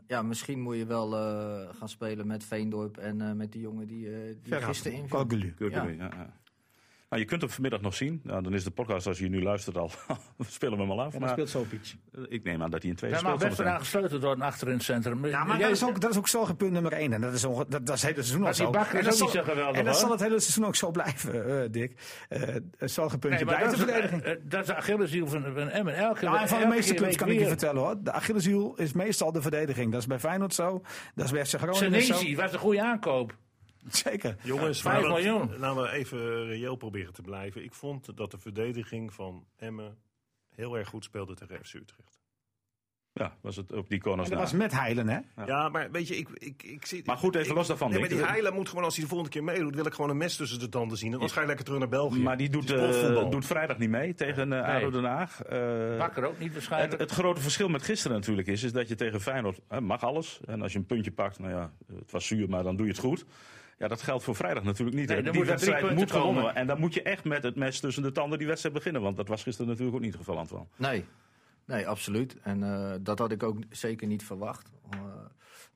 [0.07, 3.87] ja, misschien moet je wel eh, gaan spelen met Veendorp en eh, met die jongen
[3.87, 4.91] die, eh die gisteren.
[5.55, 6.07] Kurkelu, ja.
[6.09, 6.33] Ja,
[7.09, 8.19] Nou, je kunt hem vanmiddag nog zien.
[8.23, 9.91] Nou, dan is de podcast, als je nu luistert, al.
[10.37, 11.11] we spelen hem al af.
[11.11, 11.95] Dan maar speelt Sopic.
[12.27, 13.33] ik neem aan dat hij in twee mag speelt.
[13.39, 13.65] best zometeen.
[13.65, 15.25] vandaag gesloten worden achter in het centrum.
[15.25, 17.13] Ja, maar Jij- dat is ook, dat is ook zorgenpunt nummer één.
[17.13, 18.69] En dat is, onge- dat, dat is het hele seizoen al Maar zo.
[18.71, 20.65] Bakker is en dat ook niet zal- zo geweldig, En dat zal het hele seizoen
[20.65, 22.25] ook zo blijven, eh, Dick.
[22.29, 22.41] Eh
[22.77, 24.21] het zorgenpuntje Nee, maar blijft de dat, is, verdediging.
[24.39, 25.95] eh, dat is de Achilleshiel van, van Emmen.
[25.95, 27.95] Elke, Ja, en van de meeste clubs kan ik je vertellen hoor.
[28.03, 29.91] De Achilleshiel is meestal de verdediging.
[29.91, 30.81] Dat is bij Feyenoord zo.
[31.15, 32.13] Dat is bij FC Groningen zo.
[32.13, 33.35] Senesi was een goede aankoop.
[34.05, 34.35] Zeker.
[34.43, 35.57] Jongens, Vijf laten we- miljoen.
[35.59, 37.63] Laten we even reëel proberen te blijven.
[37.63, 39.97] Ik vond dat de verdediging van Emmen
[40.55, 42.19] heel erg goed speelde tegen FC Utrecht.
[43.13, 45.19] Ja, was het op die corners En dat was met Heilen, hè?
[45.45, 47.01] Ja, maar weet je, ik, ik, ik zie...
[47.05, 49.09] Maar goed, even ik- los daarvan, Nee, maar die Heilen moet gewoon, als hij de
[49.09, 51.13] volgende keer meedoet, wil ik gewoon een mes tussen de tanden zien.
[51.13, 52.19] En dan ga je lekker terug naar België.
[52.19, 55.41] Maar die doet, Het eh, doet vrijdag niet mee tegen ADO Den Haag.
[55.41, 57.01] Eh, Bakker ook niet het, waarschijnlijk.
[57.01, 60.39] het grote verschil met gisteren natuurlijk is, is dat je tegen Feyenoord mag alles.
[60.45, 62.91] En als je een puntje pakt, nou ja, het was zuur, maar dan doe je
[62.91, 63.25] het goed.
[63.77, 65.07] Ja, dat geldt voor vrijdag natuurlijk niet.
[65.07, 66.41] Nee, die moet wedstrijd moet gewonnen komen.
[66.41, 66.55] worden.
[66.55, 69.01] En dan moet je echt met het mes tussen de tanden die wedstrijd beginnen.
[69.01, 70.67] Want dat was gisteren natuurlijk ook niet het geval, Antoine.
[70.75, 71.05] Nee,
[71.65, 72.37] nee absoluut.
[72.41, 74.71] En eh, dat had ik ook zeker niet verwacht.
[74.89, 74.99] Eh,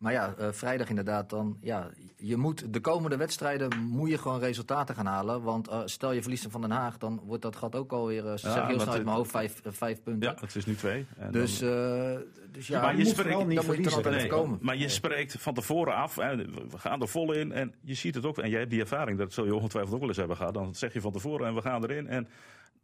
[0.02, 1.58] maar ja, eh, vrijdag inderdaad dan.
[1.62, 5.42] Ja, je moet de komende wedstrijden moet je gewoon resultaten gaan halen.
[5.42, 8.32] Want eh, stel je verliest van Den Haag, dan wordt dat gat ook alweer, uh,
[8.36, 10.30] zeg heel snel uit mijn hoofd, vijf, eh, vijf punten.
[10.30, 11.06] Ja, het is nu twee.
[11.18, 12.16] En Dus, eh,
[12.52, 14.12] dus ja, Maar je moet spreekt- niet er verliezen.
[14.12, 18.16] Nee, maar je spreekt van tevoren af, we gaan er vol in en je ziet
[18.16, 18.38] het ook.
[18.38, 20.54] En jij hebt die ervaring, dat zul je ongetwijfeld ook wel eens hebben gehad.
[20.54, 22.28] Dan zeg je van tevoren en we gaan erin en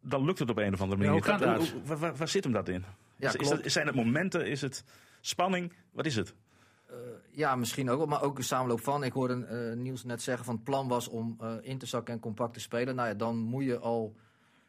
[0.00, 1.26] dan lukt het op een of andere manier.
[1.26, 2.84] Ja, Dat- waar, waar- waar zit hem dat in?
[3.16, 4.84] Ja, is, dat, zijn het momenten, is het
[5.20, 5.72] spanning?
[5.92, 6.34] Wat is het?
[7.30, 9.04] Ja, misschien ook wel, maar ook een samenloop van.
[9.04, 12.14] Ik hoorde eh, Niels net zeggen van het plan was om eh, in te zakken
[12.14, 12.94] en compact te spelen.
[12.94, 14.14] Nou ja, dan moet je al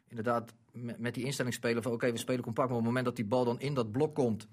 [0.08, 0.54] inderdaad
[0.98, 2.70] met, die instelling spelen van oké, we spelen compact.
[2.70, 4.48] Maar op het moment dat die bal dan in dat blok komt,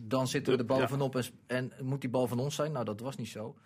[0.00, 0.78] dan zitten we er Ja.
[0.80, 2.72] bovenop en, en moet die bal van ons zijn.
[2.72, 3.56] Nou, dat was niet zo.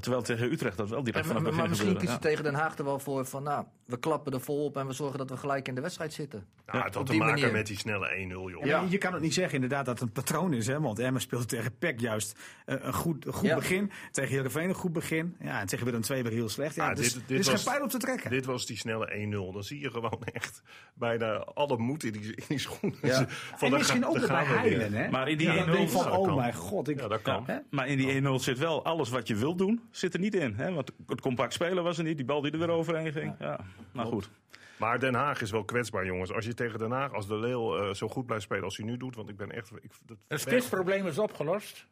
[0.00, 2.44] Terwijl tegen Utrecht dat wel direct vanaf maar, het maar begin misschien kiest je tegen
[2.44, 5.18] Den Haag er wel voor van nou, we klappen er vol op en we zorgen
[5.18, 6.46] dat we gelijk in de wedstrijd zitten.
[6.66, 7.52] Ja, het had op te die maken manier.
[7.56, 8.64] met die snelle 1-0, joh.
[8.64, 10.66] Ja, Je kan ook niet zeggen inderdaad dat het een patroon is.
[10.66, 10.80] Hè?
[10.80, 13.54] Want Emmen speelt tegen PEC juist eh, een goed, een goed Ja.
[13.54, 13.90] begin.
[14.12, 15.36] Tegen Heerenveen een goed begin.
[15.40, 16.74] Ja, en tegen Willem II weer heel slecht.
[16.74, 18.30] Ja, Ah, dus, dit- dit er is was- geen pijl op te trekken.
[18.30, 19.52] Dit was die snelle 1-0.
[19.52, 20.62] Dan zie je gewoon echt
[20.94, 22.98] bijna alle moed in die, in die schoenen.
[23.02, 23.26] Ja.
[23.28, 24.44] Van, en misschien ga- ook bij.
[24.44, 24.92] Heilen.
[24.92, 25.10] Hè?
[25.10, 26.88] Maar in die Ja, dan 1-0 denk je van, dat oh mijn god.
[26.88, 27.44] Ik, Ja, dat kan.
[27.46, 27.58] Hè?
[27.70, 30.54] Maar in die 1-0 zit wel alles wat je wilt doen, zit er niet in.
[30.54, 30.72] Hè?
[30.72, 33.34] Want het compact spelen was er niet, die bal die er weer overheen ging.
[33.38, 33.60] Ja,
[33.92, 34.30] nou goed.
[34.76, 36.32] Maar Den Haag is wel kwetsbaar, jongens.
[36.32, 38.86] Als je tegen Den Haag, als de Leeuw eh, zo goed blijft spelen als hij
[38.86, 39.16] nu doet.
[39.16, 39.70] Want ik ben echt...
[39.82, 41.86] Ik, dat, Het spitsprobleem is opgelost.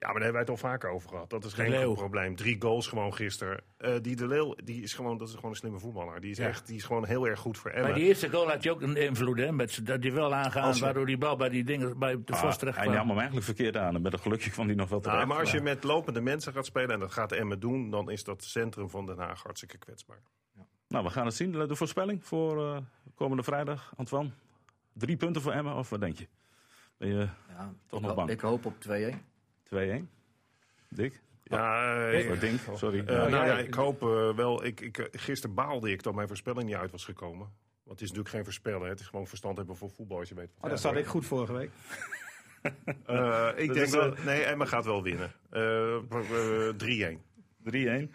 [0.00, 1.30] Ja, maar daar hebben wij het al vaker over gehad.
[1.30, 1.94] Dat is geen Leeuw.
[1.94, 2.36] probleem.
[2.36, 3.60] Drie goals gewoon gisteren.
[3.76, 6.20] Eh, die De Leeuw, die is gewoon, dat is gewoon een slimme voetballer.
[6.20, 6.46] Die is, Ja.
[6.46, 7.94] echt, die is gewoon heel erg goed voor Maar Emmen.
[7.94, 9.52] die eerste goal had je ook een invloed, hè?
[9.52, 12.52] Met, dat die wel aangaan, je- waardoor die bal bij die dingen bij de Ah,
[12.52, 12.96] terecht hij kwam.
[12.96, 13.94] nam hem eigenlijk verkeerd aan.
[13.94, 15.20] En met een gelukje kwam hij nog wel terecht.
[15.20, 18.10] Ja, maar als je met lopende mensen gaat spelen, en dat gaat Emmen doen, dan
[18.10, 20.20] is dat centrum van Den Haag hartstikke kwetsbaar.
[20.88, 21.52] Nou, we gaan het zien.
[21.52, 22.76] De voorspelling voor eh,
[23.14, 24.30] komende vrijdag, Antoine.
[24.92, 26.26] Drie punten voor Emmen, of wat denk je?
[26.96, 28.30] Ben je Ja, Toch ik, nog bang.
[28.30, 29.26] ik hoop op 2-1.
[29.74, 30.08] 2-1?
[30.88, 31.20] Dick?
[31.44, 32.98] Ja, eh, Of Dink, sorry.
[32.98, 34.64] Eh, Ja, nou ja, ja, ik hoop eh, wel.
[34.64, 37.38] Ik, ik, gisteren baalde ik dat mijn voorspelling niet uit was gekomen.
[37.84, 38.88] Want het is natuurlijk geen voorspellen.
[38.88, 40.50] Het is gewoon verstand hebben voor voetbal als je weet.
[40.60, 41.70] Oh, dat zat ik goed vorige week.
[43.06, 44.14] Eh, ik Dat denk wel-.
[44.24, 45.32] Nee, Emma gaat wel winnen.
[45.50, 47.22] Eh, eh, 3-1.
[47.62, 48.10] 3-1.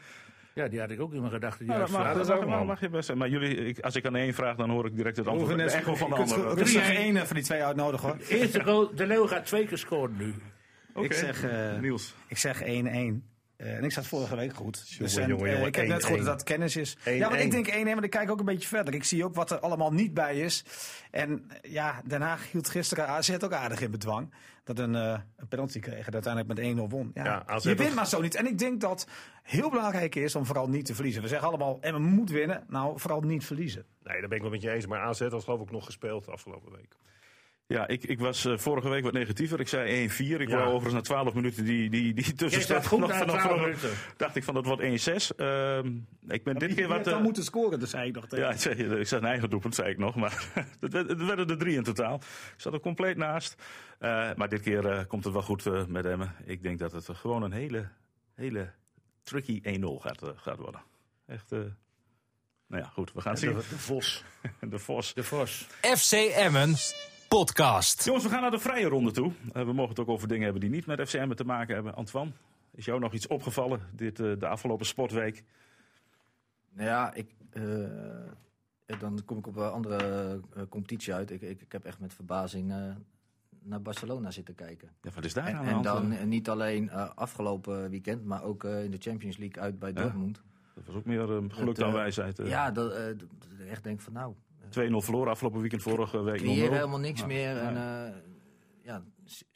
[0.54, 1.66] Ja, die had ik ook in mijn gedachten.
[1.66, 3.18] die Ja, dat mag, dat mag, mag, mag je best zijn.
[3.18, 5.50] Maar jullie, ik, als ik aan één vraag, dan hoor ik direct het antwoord.
[5.50, 6.96] De net- echo van de rustig 3-1.
[6.96, 8.18] één van die twee uitnodigen hoor.
[8.30, 10.34] Eerste goal, de Leeuw gaat twee keer scoren nu.
[11.02, 12.16] Ik zeg, eh, Niels.
[12.28, 13.32] ik zeg 1-1.
[13.56, 14.98] Eh, en ik zat vorige week goed.
[14.98, 16.06] Dus, Jongen, en, jongen, eh, ik heb net 1-1.
[16.06, 16.98] gehoord dat het kennis is.
[17.04, 17.18] 1-1.
[17.18, 18.94] Ja, maar ik denk 1-1, maar ik kijk ook een beetje verder.
[18.94, 20.66] Ik zie ook wat er allemaal niet bij is.
[21.12, 24.34] En ja, Den Haag hield gisteren AZ ook aardig in bedwang.
[24.64, 27.12] Dat een, een penalty kreeg en uiteindelijk met 1-0 won.
[27.14, 28.36] Ja, je wint maar zo niet.
[28.36, 29.08] En ik denk dat
[29.44, 31.22] heel belangrijk is om vooral niet te verliezen.
[31.22, 32.64] We zeggen allemaal, en we moeten winnen.
[32.68, 33.86] Nou, vooral niet verliezen.
[34.04, 34.88] Nee, daar ben ik wel met je eens.
[34.88, 36.96] Maar AZ had geloof ik nog gespeeld afgelopen week.
[37.68, 39.60] Ja, ik, ik was eh, vorige week wat negatiever.
[39.60, 40.12] Ik zei 1-4.
[40.18, 40.56] Ik Ja.
[40.56, 43.68] wou overigens na 12 minuten die, die, die tussenstand goed nog na vanaf 12 vroeger.
[43.68, 43.90] minuten.
[44.18, 45.36] Dacht ik van dat wordt 1-6.
[45.36, 45.88] Ehm,
[46.28, 47.04] ik ben dit keer wat...
[47.04, 48.46] dan eh, moeten scoren, dat zei ik nog tegen.
[48.46, 50.16] Ja, ik zei, ik zei een eigen doelpunt, zei ik nog.
[50.16, 50.32] Maar
[50.80, 52.16] het werd- het werden er drie in totaal.
[52.16, 53.56] Ik zat er compleet naast.
[54.00, 56.36] Eh, maar dit keer eh, komt het wel goed eh, met Emmen.
[56.46, 57.88] Ik denk dat het gewoon een hele,
[58.34, 58.72] hele
[59.24, 60.82] tricky 1-0 gaat, eh, gaat worden.
[61.28, 61.60] Echt, eh,
[62.68, 63.14] nou ja, goed.
[63.14, 63.50] We gaan zien.
[63.54, 64.24] De, de Vos.
[64.70, 65.14] De Vos.
[65.14, 65.68] De Vos.
[65.82, 66.76] FC Emmen
[67.34, 68.06] podcast.
[68.06, 69.32] Jongens, we gaan naar de vrije ronde toe.
[69.54, 71.76] Eh, we mogen het ook over dingen hebben die niet met FC Emmen te maken
[71.76, 71.96] hebben.
[71.96, 72.32] Antoine,
[72.72, 75.44] is jou nog iets opgevallen dit, eh, de afgelopen sportweek?
[76.74, 79.98] Nou ja, ik, eh, dan kom ik op een andere
[80.56, 81.32] eh, competitie uit.
[81.32, 82.78] Ik, ik, ik heb echt met verbazing eh,
[83.64, 84.90] naar Barcelona zitten kijken.
[85.02, 88.44] Ja, wat is daar En, aan de en dan niet alleen eh, afgelopen weekend, maar
[88.44, 90.42] ook eh, in de Champions League uit bij Dortmund.
[90.74, 92.38] Dat was ook meer eh, geluk dan wijsheid.
[92.38, 93.06] Ja, dat, eh,
[93.70, 96.44] echt denk van nou, 2-0 verloren afgelopen weekend, vorige week 0-0.
[96.44, 97.26] creëren helemaal niks Ja.
[97.26, 97.58] meer.
[97.58, 98.06] En, Ja.
[98.08, 98.14] eh,
[98.84, 99.04] ja,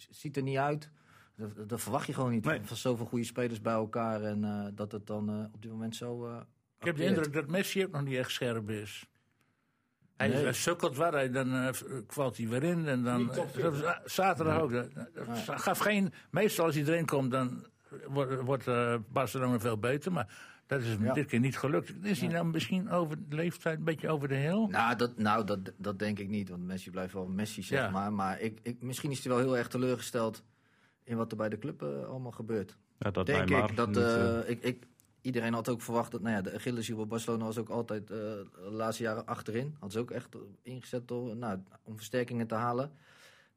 [0.10, 0.91] ziet er niet uit.
[1.36, 2.45] Dat, dat verwacht je gewoon niet.
[2.45, 2.60] Nee.
[2.63, 4.21] Van zoveel goede spelers bij elkaar.
[4.23, 6.25] En eh, dat het dan eh, op dit moment zo.
[6.27, 6.38] eh,
[6.80, 9.06] Ik heb de indruk dat Messi ook nog niet echt scherp is.
[10.17, 10.53] Hij, Nee.
[10.53, 11.67] sukkelt waar, hij, dan eh,
[12.08, 12.88] valt hij weer in.
[12.88, 13.32] En dan,
[14.06, 14.71] zaterdag ook.
[14.71, 15.27] Dat, dat
[15.62, 17.65] gaf geen, meestal als hij erin komt, dan
[18.08, 20.11] wordt, wordt eh, Barcelona veel beter.
[20.11, 21.13] Maar dat is Ja.
[21.13, 21.93] dit keer niet gelukt.
[22.05, 24.68] Is hij nou misschien over de leeftijd een beetje over de heel?
[24.68, 26.49] Nou, dat, nou dat, dat denk ik niet.
[26.49, 27.89] Want Messi blijft wel Messi, zeg Ja.
[27.89, 28.13] maar.
[28.13, 30.43] Maar ik, ik, misschien is hij wel heel erg teleurgesteld
[31.03, 32.78] in wat er bij de club eh, allemaal gebeurt.
[32.99, 33.76] Ja, dat denk ik.
[33.76, 34.84] Dat, niet, eh, eh, ik, ik,
[35.22, 38.18] iedereen had ook verwacht dat nou ja, de Achilleshiel bij Barcelona was ook altijd eh,
[38.18, 39.76] de laatste jaren achterin.
[39.80, 42.91] Had ze ook echt ingezet door, nou, om versterkingen te halen.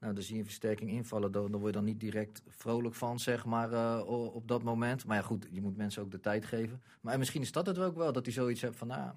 [0.01, 3.19] Nou, dan zie je een versterking invallen, dan, word je dan niet direct vrolijk van,
[3.19, 5.05] zeg maar, eh, op dat moment.
[5.07, 6.83] Maar ja, goed, je moet mensen ook de tijd geven.
[7.01, 9.13] Maar misschien is dat het ook wel, dat hij zoiets heeft van, nou,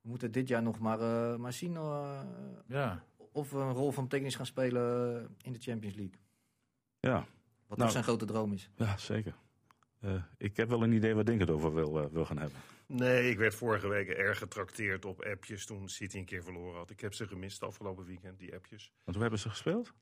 [0.00, 2.20] we moeten dit jaar nog maar, eh, maar zien eh,
[2.66, 3.04] Ja.
[3.32, 6.18] of we een rol van betekenis gaan spelen in de Champions League.
[7.00, 7.26] ja.
[7.66, 7.90] Wat Nou.
[7.90, 8.70] ook zijn grote droom is.
[8.76, 9.34] ja, zeker.
[10.02, 12.58] Eh, ik heb wel een idee waar Dink het over wil, eh, wil gaan hebben.
[12.86, 16.90] Nee, ik werd vorige week erg getrakteerd op appjes toen City een keer verloren had.
[16.90, 18.92] Ik heb ze gemist afgelopen weekend, die appjes.
[19.04, 19.92] Want hoe hebben ze gespeeld?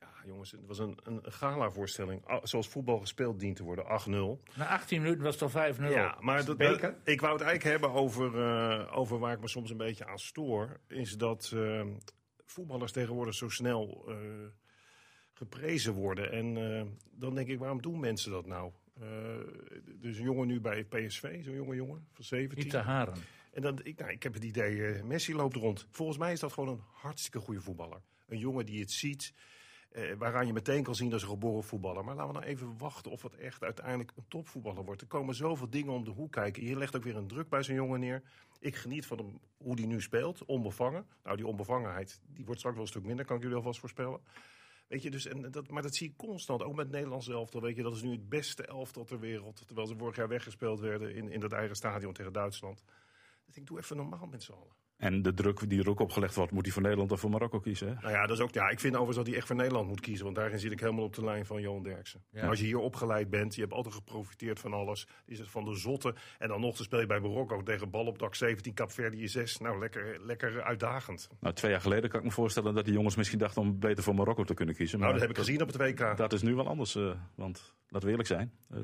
[0.00, 2.26] Ja, jongens, het was een, een gala-voorstelling.
[2.26, 4.42] Ah, Zoals voetbal gespeeld dient te worden, 8-0.
[4.56, 5.90] Na 18 minuten was het al 5-0.
[5.90, 6.60] Ja, maar dat,
[7.04, 10.18] ik wou het eigenlijk hebben over, eh, over waar ik me soms een beetje aan
[10.18, 10.80] stoor.
[10.86, 11.54] Is dat
[12.50, 14.16] voetballers tegenwoordig zo snel eh,
[15.32, 16.32] geprezen worden.
[16.32, 18.72] En eh, dan denk ik, waarom doen mensen dat nou?
[19.00, 19.06] Eh,
[20.00, 22.58] dus een jongen nu bij PSV, zo'n jonge jongen van 17.
[22.58, 23.14] Niet te haren.
[23.52, 25.86] En dan, ik, nou, ik heb het idee, eh, Messi loopt rond.
[25.90, 28.00] Volgens mij is dat gewoon een hartstikke goede voetballer.
[28.28, 29.34] Een jongen die het ziet,
[29.90, 32.04] eh, waaraan je meteen kan zien dat een geboren voetballer.
[32.04, 35.00] Maar laten we nou even wachten of het echt uiteindelijk een topvoetballer wordt.
[35.00, 36.64] Er komen zoveel dingen om de hoek kijken.
[36.64, 38.22] Je legt ook weer een druk bij zo'n jongen neer.
[38.58, 41.06] Ik geniet van hem, hoe die nu speelt, onbevangen.
[41.22, 44.20] Nou, die onbevangenheid, die wordt straks wel een stuk minder, kan ik jullie alvast voorspellen.
[44.90, 47.60] Weet je, dus, en dat, maar dat zie ik constant, ook met het Nederlands elftal.
[47.60, 49.66] Weet je, dat is nu het beste elftal ter wereld.
[49.66, 52.84] Terwijl ze vorig jaar weggespeeld werden in, in dat eigen stadion tegen Duitsland.
[53.52, 54.76] Ik doe even normaal met z'n allen.
[55.00, 57.58] En de druk die er ook opgelegd wordt, moet hij voor Nederland of voor Marokko
[57.60, 57.88] kiezen.
[57.88, 57.94] Hè?
[57.94, 60.00] Nou ja, dat is ook, ja, ik vind overigens dat hij echt voor Nederland moet
[60.00, 60.24] kiezen.
[60.24, 62.22] Want daarin zit ik helemaal op de lijn van Johan Derksen.
[62.30, 62.46] Ja.
[62.48, 65.06] Als je hier opgeleid bent, je hebt altijd geprofiteerd van alles.
[65.26, 66.14] Is het van de zotte.
[66.38, 69.58] En dan nog te speel je bij Marokko tegen bal op dak 17, Capverdië 6.
[69.58, 71.28] Nou, lekker, lekker uitdagend.
[71.40, 74.04] Nou, twee jaar geleden kan ik me voorstellen dat die jongens misschien dachten om beter
[74.04, 74.98] voor Marokko te kunnen kiezen.
[74.98, 76.16] Nou, Maar dat heb ik gezien op het WK.
[76.16, 76.94] dat is nu wel anders.
[76.94, 78.52] eh, want laten we eerlijk zijn.
[78.70, 78.78] eh,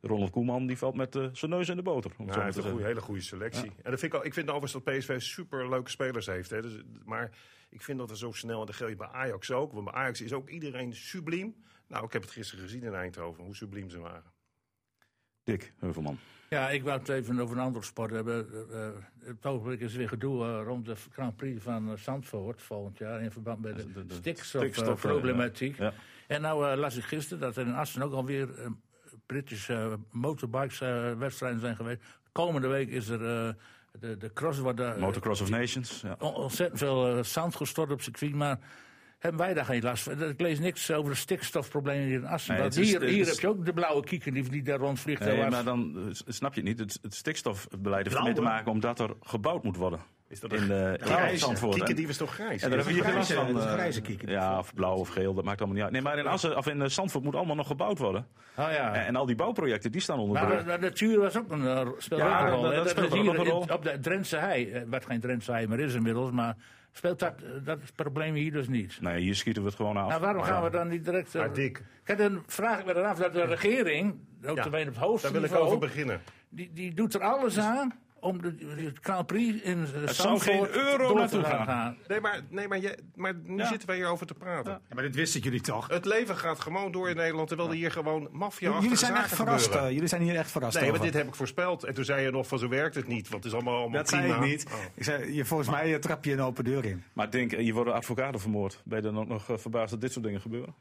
[0.00, 2.10] Ronald Koeman die valt met eh, zijn neus in de boter.
[2.18, 3.72] Om zo hij heeft een hele goede selectie.
[3.82, 6.50] En dat vind ik, al, ik vind overigens dat PSV super leuke spelers heeft.
[6.50, 6.62] Hè.
[6.62, 7.30] Dus, maar
[7.70, 9.72] ik vind dat er zo snel, en dat geldt bij Ajax ook.
[9.72, 11.54] Want bij Ajax is ook iedereen subliem.
[11.88, 14.32] Nou, ik heb het gisteren gezien in Eindhoven, hoe subliem ze waren.
[15.44, 16.18] Dick Heuvelman.
[16.50, 18.48] Ja, ik wou het even over een andere sport hebben.
[18.70, 23.22] Eh, eh, het ogenblik is weer gedoe rond de Grand Prix van Zandvoort volgend jaar
[23.22, 25.76] in verband met de, De- de stikstofproblematiek.
[25.76, 25.92] Ja.
[26.26, 28.66] En nou las ik gisteren dat er in Assen ook alweer eh,
[29.34, 32.00] Britische motorbikes eh, wedstrijden zijn geweest.
[32.32, 33.52] Komende week is er eh,
[34.00, 36.00] de, de cross eh, Motocross of Nations.
[36.00, 36.16] Ja.
[36.18, 38.58] on- ontzettend veel zand gestort op circuit, maar
[39.18, 40.22] hebben wij daar geen last van?
[40.22, 42.56] Ik lees niks over de stikstofproblemen hier in Assen.
[42.56, 44.78] Nee, is- hier het hier is- heb je ook de blauwe kieken die, die daar
[44.78, 45.20] rondvliegt.
[45.24, 46.78] Nee, maar dan snap je het niet.
[46.78, 50.00] Het, het stikstofbeleid heeft ermee te maken omdat er gebouwd moet worden.
[50.30, 51.36] Is dat in, een grijze.
[51.36, 51.72] Zandvoort.
[51.72, 51.78] hè?
[51.78, 52.62] Kiekendief is toch grijs?
[52.62, 53.46] En daar hebben we last grijze- van.
[53.62, 54.30] een eh, grijze kikker.
[54.30, 55.92] Ja, of blauw of geel, dat maakt allemaal niet uit.
[55.92, 58.26] Nee, maar in, Assen, of in eh, Zandvoort moet allemaal nog gebouwd worden.
[58.56, 58.94] Oh ja.
[58.94, 60.66] En, en al die bouwprojecten, die staan onder Maar druk.
[60.66, 62.62] de, de natuur was ook een, eh, speelt Ja, ook een rol.
[62.62, 62.76] dat- hè.
[62.76, 63.60] dat is speelt hier ook een in- rol.
[63.72, 66.56] Op de Drentse hei, wat geen Drentse hei meer is inmiddels, maar
[66.92, 68.98] speelt dat, dat probleem hier dus niet.
[69.00, 70.08] Nee, hier schieten we het gewoon af.
[70.08, 71.34] Nou, waarom gaan we dan niet direct...
[71.34, 74.10] Maar Dick, Kijk, dan vraag ik me dan af dat de regering,
[74.46, 76.20] ook Ja, op het hoogste daar wil ik over beginnen.
[76.48, 81.14] die, die doet er alles aan om de, Grand Prix in zou Zandvoort geen euro
[81.14, 81.66] naartoe te gaan.
[81.66, 81.96] gaan.
[82.08, 83.66] Nee, maar, nee, maar, je, maar nu Ja.
[83.66, 84.72] zitten wij hierover te praten.
[84.72, 85.88] Ja, maar dit wisten jullie toch?
[85.88, 89.34] Het leven gaat gewoon door in Nederland, terwijl er hier gewoon maffia jullie zijn echt
[89.34, 89.74] verrast.
[89.74, 90.96] eh, jullie zijn hier echt verrast Nee, over.
[90.96, 91.84] maar dit heb ik voorspeld.
[91.84, 93.98] En toen zei je nog van zo werkt het niet, want het is allemaal, allemaal
[93.98, 94.66] Dat zei ik niet.
[94.66, 94.72] Oh.
[94.94, 97.02] Ik zei, je, volgens mij eh, trap je een open deur in.
[97.12, 98.80] Maar denk, je worden advocaten vermoord.
[98.84, 100.74] Ben je dan ook nog eh, verbaasd dat dit soort dingen gebeuren?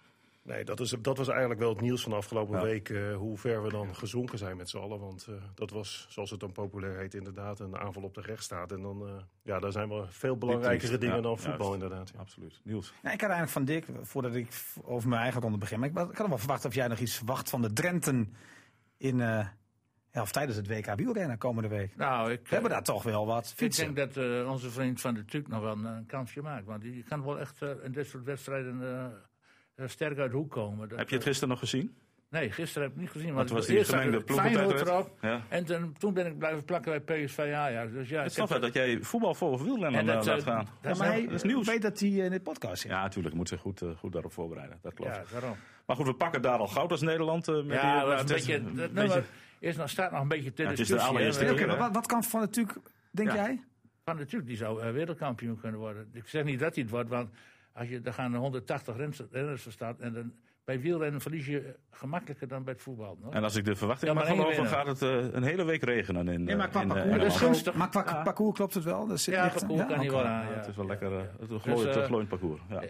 [0.43, 2.63] Nee, dat, is, dat was eigenlijk wel het nieuws van de afgelopen Ja.
[2.63, 2.89] week.
[2.89, 4.99] eh, hoe ver we dan gezonken zijn met z'n allen.
[4.99, 8.71] Want eh, dat was, zoals het dan populair heet, inderdaad een aanval op de rechtsstaat.
[8.71, 9.13] En dan, eh,
[9.43, 11.83] ja, daar zijn wel veel belangrijkere dingen Ja, dan voetbal juist.
[11.83, 12.11] inderdaad.
[12.13, 12.19] Ja.
[12.19, 12.59] Absoluut.
[12.63, 12.93] Niels.
[13.03, 14.47] Ja, ik had eigenlijk van Dick, voordat ik
[14.83, 17.49] over mijn eigen ronde begin, maar ik, had wel verwacht of jij nog iets verwacht
[17.49, 18.33] van de Drenten
[18.97, 19.47] in, eh,
[20.11, 21.95] ja, of tijdens het WK wielrennen komende week.
[21.95, 25.13] Nou, ik, We hebben daar toch wel wat ik denk dat eh, onze vriend Van
[25.13, 26.65] de Tuuk nog wel een, kansje maakt.
[26.65, 28.81] Want die kan wel echt eh, in dit soort wedstrijden
[29.87, 30.89] sterk uit de hoek komen.
[30.89, 31.95] Dat, Heb je het gisteren nog gezien?
[32.29, 33.33] Nee, gisteren heb ik niet gezien.
[33.33, 35.17] Want het was die gemengde erop.
[35.21, 35.41] Ja.
[35.47, 37.91] En toen, toen ben ik blijven plakken bij PSV Ajax.
[37.91, 40.39] Dus ja, Het ik is toch dat jij voetbal voor wielrennen En dat, eh, laat
[40.39, 40.65] eh, gaan.
[40.65, 41.67] dat Ja, is maar hij dat is nieuws.
[41.67, 42.91] weet dat hij in de podcast zit.
[42.91, 44.77] Ja, natuurlijk moet ze goed, eh, goed daarop voorbereiden.
[44.81, 45.15] Dat klopt.
[45.15, 45.55] Ja, daarom.
[45.85, 47.47] Maar goed, we pakken daar al goud als Nederland.
[47.47, 49.23] eh, met die, Ja, eh, maar een het is beetje, een dat beetje- nummer
[49.59, 52.23] is nog, staat nog een beetje Ja, het is de allereerste keer, wat, wat kan
[52.23, 52.77] Van natuurlijk,
[53.11, 53.35] denk Ja.
[53.35, 53.63] jij?
[54.05, 56.09] Van natuurlijk, die zou eh, wereldkampioen kunnen worden.
[56.13, 57.29] Ik zeg niet dat hij het wordt, want
[57.79, 58.95] als je, er gaan 180
[59.31, 59.99] renners, van start.
[59.99, 60.33] En dan,
[60.65, 63.17] bij wielrennen verlies je gemakkelijker dan bij het voetbal.
[63.29, 65.83] En als ik de verwachting Ja, maar mag geloven, gaat het eh, een hele week
[65.83, 67.73] regenen in, Nee, maar eh, qua in, eh, parcours, is gunstig.
[67.73, 68.23] Maar qua Ja.
[68.23, 69.07] parcours klopt het wel?
[69.07, 69.99] Dat zit Ja, licht- parcours kan oké.
[69.99, 70.47] hij wel aan.
[70.49, 72.61] Ja, het is wel lekker, het Dus, glooiend, eh, glooiend parcours.
[72.69, 72.83] Ja.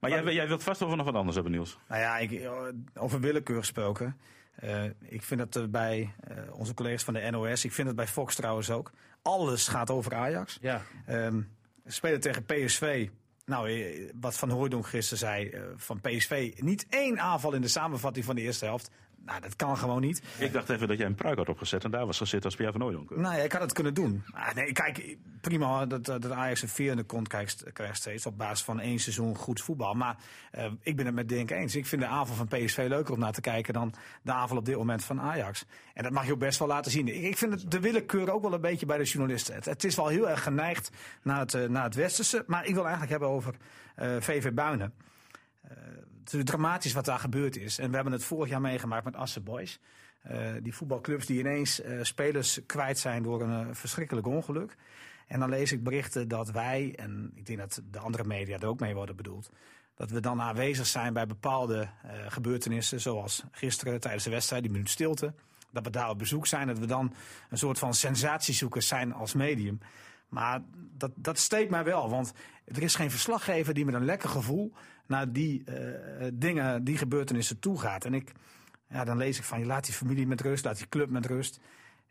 [0.00, 1.78] Maar jij, jij wilt vast over nog wat anders hebben, Niels.
[1.88, 2.48] Nou ja, ik,
[2.94, 4.16] over willekeur gesproken.
[4.54, 8.06] Eh, ik vind dat bij eh, onze collega's van de NOS, ik vind het bij
[8.06, 8.90] Fox trouwens ook.
[9.22, 10.58] Alles gaat over Ajax.
[10.60, 11.40] Ja, Ehm
[11.88, 13.08] spelen tegen PSV.
[13.46, 16.52] Nou, eh, wat Van Hooijdonk gisteren zei eh, van PSV.
[16.56, 18.90] Niet één aanval in de samenvatting van de eerste helft.
[19.26, 20.22] Nou, dat kan gewoon niet.
[20.38, 22.78] Ik dacht even dat jij een pruik had opgezet en daar was gezet als Pierre
[22.78, 23.10] van Ooydonk.
[23.10, 24.24] Nou ja, ik had het kunnen doen.
[24.30, 28.64] Ah, nee, kijk, prima dat, dat Ajax een vierde kont krijgt, krijgt steeds op basis
[28.64, 29.94] van één seizoen goed voetbal.
[29.94, 30.16] Maar
[30.50, 31.76] eh, ik ben het met Dink eens.
[31.76, 34.64] Ik vind de aanval van PSV leuker om naar te kijken dan de aanval op
[34.64, 35.64] dit moment van Ajax.
[35.94, 37.24] En dat mag je ook best wel laten zien.
[37.24, 39.54] Ik, vind het, de willekeur ook wel een beetje bij de journalisten.
[39.54, 40.90] Het, het is wel heel erg geneigd
[41.22, 42.44] naar het, eh, naar het westerse.
[42.46, 43.54] Maar ik wil eigenlijk hebben over
[43.94, 44.94] eh, VV Buinen.
[45.62, 45.76] Eh,
[46.32, 47.78] is dramatisch wat daar gebeurd is.
[47.78, 49.80] En we hebben het vorig jaar meegemaakt met Asse Boys.
[50.26, 54.76] Eh, die voetbalclubs die ineens eh, spelers kwijt zijn door een eh, verschrikkelijk ongeluk.
[55.26, 58.66] En dan lees ik berichten dat wij, en ik denk dat de andere media er
[58.66, 59.50] ook mee worden bedoeld,
[59.94, 61.88] dat we dan aanwezig zijn bij bepaalde
[62.28, 65.34] gebeurtenissen, zoals gisteren tijdens de wedstrijd, die minuut stilte.
[65.70, 67.14] Dat we daar op bezoek zijn, dat we dan
[67.50, 69.78] een soort van sensatiezoekers zijn als medium.
[70.28, 70.62] Maar
[70.96, 72.32] dat, dat steekt mij wel, want
[72.64, 74.72] er is geen verslaggever die met een lekker gevoel
[75.08, 78.04] naar die eh, dingen, die gebeurtenissen toe gaat.
[78.04, 78.32] En ik,
[78.88, 81.26] ja, dan lees ik van je laat die familie met rust, laat die club met
[81.26, 81.60] rust.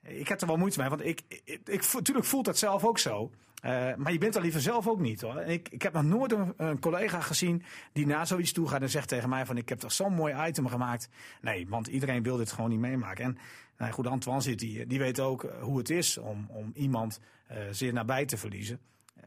[0.01, 2.99] Ik heb er wel moeite mee, want ik, ik, ik, natuurlijk voelt dat zelf ook
[2.99, 3.31] zo.
[3.65, 5.41] Eh, maar je bent er liever zelf ook niet hoor.
[5.41, 9.07] Ik, ik heb nog nooit een, collega gezien die na zoiets toe gaat en zegt
[9.07, 11.09] tegen mij van ik heb toch zo'n mooi item gemaakt.
[11.41, 13.23] Nee, want iedereen wil dit gewoon niet meemaken.
[13.23, 13.37] En
[13.77, 17.19] nou goed, Antoine zit hier, die weet ook eh, hoe het is om, om iemand
[17.47, 18.79] eh, zeer nabij te verliezen.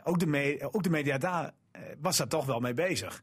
[0.05, 1.53] Ook de, ook de media daar
[2.01, 3.23] was daar toch wel mee bezig.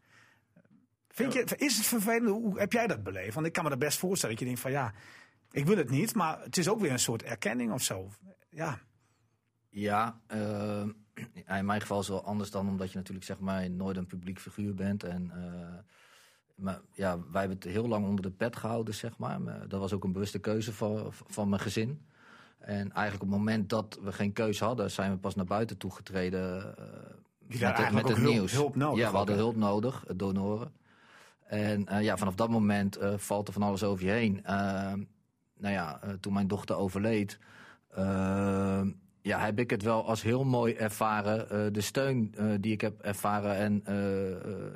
[1.16, 2.30] Vind je, is het vervelend?
[2.30, 3.34] Hoe heb jij dat beleefd?
[3.34, 4.94] Want ik kan me er best voorstellen dat je denkt van ja,
[5.52, 8.10] ik wil het niet, maar het is ook weer een soort erkenning of zo.
[8.50, 8.80] Ja,
[9.70, 10.82] Ja, eh,
[11.60, 14.06] in mijn geval is het wel anders dan omdat je natuurlijk zeg maar nooit een
[14.08, 15.04] publiek figuur bent.
[15.04, 15.80] En, eh,
[16.56, 19.68] maar ja, wij hebben het heel lang onder de pet gehouden, zeg maar.
[19.68, 22.06] Dat was ook een bewuste keuze van, van mijn gezin.
[22.60, 25.78] En eigenlijk op het moment dat we geen keuze hadden, zijn we pas naar buiten
[25.78, 26.78] toegetreden.
[26.78, 26.86] eh
[27.48, 30.74] Die daar eigenlijk ook hulp- hulp nodig Ja, we hadden hulp nodig, het donoren.
[31.46, 34.44] En eh, ja, vanaf dat moment eh, valt er van alles over je heen.
[34.44, 34.94] Eh,
[35.58, 37.40] nou ja, eh, toen mijn dochter overleed,
[37.90, 38.82] eh,
[39.22, 41.74] ja, heb ik het wel als heel mooi ervaren.
[41.74, 43.82] de steun die ik heb ervaren en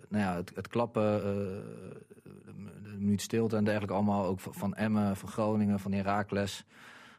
[0.09, 5.30] nou ja, het, het klappen, de, minuut stilte en dergelijke, allemaal ook van, Emmen, van
[5.30, 6.65] Groningen, van Heracles.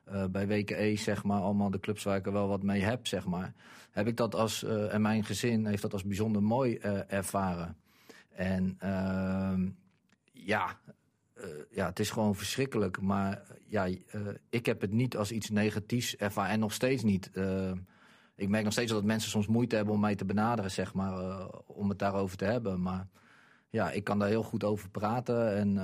[0.04, 3.06] eh, bij WKE, zeg maar, allemaal de clubs waar ik er wel wat mee heb,
[3.06, 3.52] zeg maar.
[3.90, 6.76] Heb ik dat als, en mijn gezin heeft dat als bijzonder mooi
[7.08, 7.76] ervaren.
[8.30, 9.68] En ehm,
[10.32, 10.78] ja,
[11.40, 13.00] eh, ja, het is gewoon verschrikkelijk.
[13.00, 14.20] Maar ja, eh,
[14.50, 16.50] ik heb het niet als iets negatiefs ervaren.
[16.50, 17.30] En nog steeds niet.
[17.32, 17.72] Eh,
[18.34, 21.48] ik merk nog steeds dat mensen soms moeite hebben om mij te benaderen, zeg maar.
[21.66, 22.82] om het daarover te hebben.
[22.82, 23.08] Maar
[23.70, 25.56] ja, ik kan daar heel goed over praten.
[25.56, 25.78] En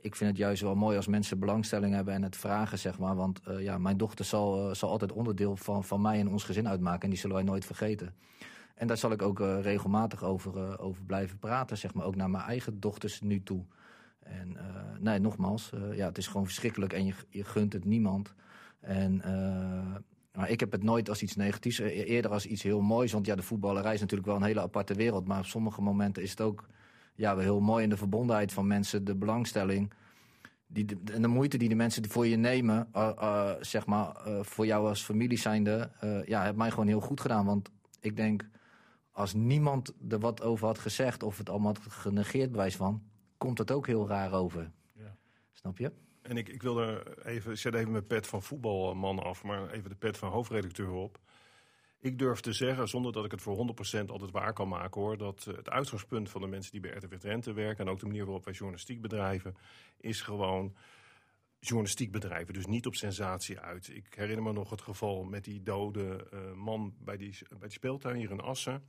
[0.00, 3.16] ik vind het juist wel mooi als mensen belangstelling hebben en het vragen, zeg maar.
[3.16, 7.02] Want ja, mijn dochter zal, zal altijd onderdeel van, van mij en ons gezin uitmaken.
[7.02, 8.14] En die zullen wij nooit vergeten.
[8.80, 12.04] En daar zal ik ook eh, regelmatig over, eh, over blijven praten, zeg maar.
[12.04, 13.64] Ook naar mijn eigen dochters nu toe.
[14.18, 18.34] En eh, nee, nogmaals, ja, het is gewoon verschrikkelijk en je, je gunt het niemand.
[18.80, 19.22] En
[20.32, 23.12] maar ik heb het nooit als iets negatiefs, eh, eerder als iets heel moois.
[23.12, 25.26] Want ja, de voetballerij is natuurlijk wel een hele aparte wereld.
[25.26, 26.66] Maar op sommige momenten is het ook
[27.14, 29.92] ja, wel heel mooi in de verbondenheid van mensen, de belangstelling.
[30.66, 32.88] Die, de, en de moeite die de mensen voor je nemen,
[33.60, 35.90] zeg maar, voor jou als familie zijnde,
[36.26, 37.46] ja, heeft mij gewoon heel goed gedaan.
[37.46, 37.70] Want
[38.00, 38.48] ik denk,
[39.20, 43.02] als niemand er wat over had gezegd of het allemaal had genegeerd, bewijs van,
[43.36, 44.70] komt het ook heel raar over.
[44.92, 45.16] Ja.
[45.52, 45.92] Snap je?
[46.22, 49.70] En ik, ik wil er even, ik zet even mijn pet van voetbalman af, maar
[49.70, 51.18] even de pet van hoofdredacteur op.
[51.98, 55.16] Ik durf te zeggen, zonder dat ik het voor 100% altijd waar kan maken hoor,
[55.16, 58.24] dat het uitgangspunt van de mensen die bij RTV Drenthe werken en ook de manier
[58.24, 59.56] waarop wij journalistiek bedrijven,
[59.96, 60.74] is gewoon
[61.60, 62.54] journalistiek bedrijven.
[62.54, 63.88] Dus niet op sensatie uit.
[63.88, 67.70] Ik herinner me nog het geval met die dode eh, man bij die, bij die
[67.70, 68.88] speeltuin hier in Assen.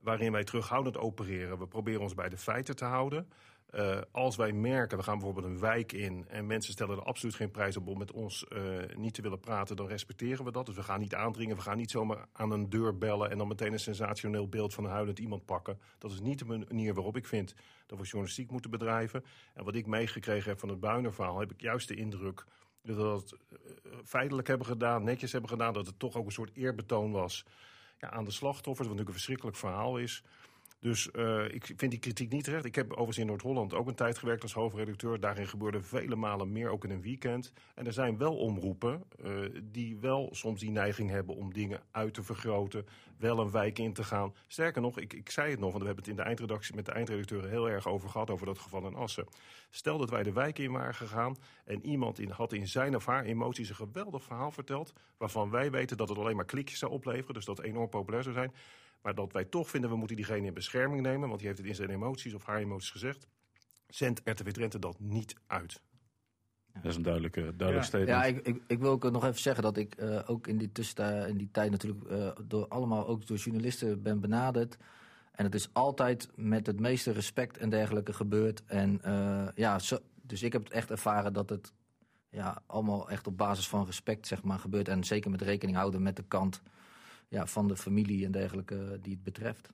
[0.00, 1.58] Waarin wij terughoudend opereren.
[1.58, 3.28] We proberen ons bij de feiten te houden.
[3.66, 7.34] Eh, als wij merken, we gaan bijvoorbeeld een wijk in en mensen stellen er absoluut
[7.34, 8.62] geen prijs op om met ons eh,
[8.96, 10.66] niet te willen praten, dan respecteren we dat.
[10.66, 13.48] Dus we gaan niet aandringen, we gaan niet zomaar aan een deur bellen en dan
[13.48, 15.80] meteen een sensationeel beeld van een huilend iemand pakken.
[15.98, 17.54] Dat is niet de manier waarop ik vind
[17.86, 19.24] dat we journalistiek moeten bedrijven.
[19.54, 22.44] En wat ik meegekregen heb van het Buinerverhaal, heb ik juist de indruk
[22.82, 23.58] dat we dat eh,
[24.04, 27.44] feitelijk hebben gedaan, netjes hebben gedaan, dat het toch ook een soort eerbetoon was
[27.98, 30.22] ja, aan de slachtoffers, wat natuurlijk een verschrikkelijk verhaal is.
[30.80, 32.64] Dus uh, ik vind die kritiek niet terecht.
[32.64, 35.20] Ik heb overigens in Noord-Holland ook een tijd gewerkt als hoofdredacteur.
[35.20, 37.52] Daarin gebeurde vele malen meer, ook in een weekend.
[37.74, 42.14] En er zijn wel omroepen uh, die wel soms die neiging hebben om dingen uit
[42.14, 42.86] te vergroten.
[43.18, 44.34] Wel een wijk in te gaan.
[44.46, 46.84] Sterker nog, ik, ik zei het nog, want we hebben het in de eindredactie met
[46.84, 49.26] de eindredacteur heel erg over gehad, over dat geval in Assen.
[49.70, 53.06] Stel dat wij de wijk in waren gegaan en iemand in, had in zijn of
[53.06, 54.92] haar emoties een geweldig verhaal verteld.
[55.16, 57.34] Waarvan wij weten dat het alleen maar klikjes zou opleveren.
[57.34, 58.52] Dus dat enorm populair zou zijn.
[59.06, 61.28] Maar dat wij toch vinden, we moeten diegene in bescherming nemen.
[61.28, 63.26] Want die heeft het in zijn emoties of haar emoties gezegd.
[63.88, 65.82] Zendt RTW Drenthe dat niet uit.
[66.72, 67.82] Dat is een duidelijke, duidelijk Ja.
[67.82, 68.08] statement.
[68.08, 70.72] Ja, ik, ik, ik wil ook nog even zeggen dat ik eh, ook in die
[70.72, 74.76] tussentijd, in die tijd natuurlijk eh, door allemaal ook door journalisten ben benaderd.
[75.32, 78.64] En het is altijd met het meeste respect en dergelijke gebeurd.
[78.64, 81.72] En eh, ja, zo, dus ik heb het echt ervaren dat het
[82.30, 84.88] ja, allemaal echt op basis van respect zeg maar, gebeurt.
[84.88, 86.62] En zeker met rekening houden met de kant
[87.28, 89.70] ja, van de familie en dergelijke die het betreft.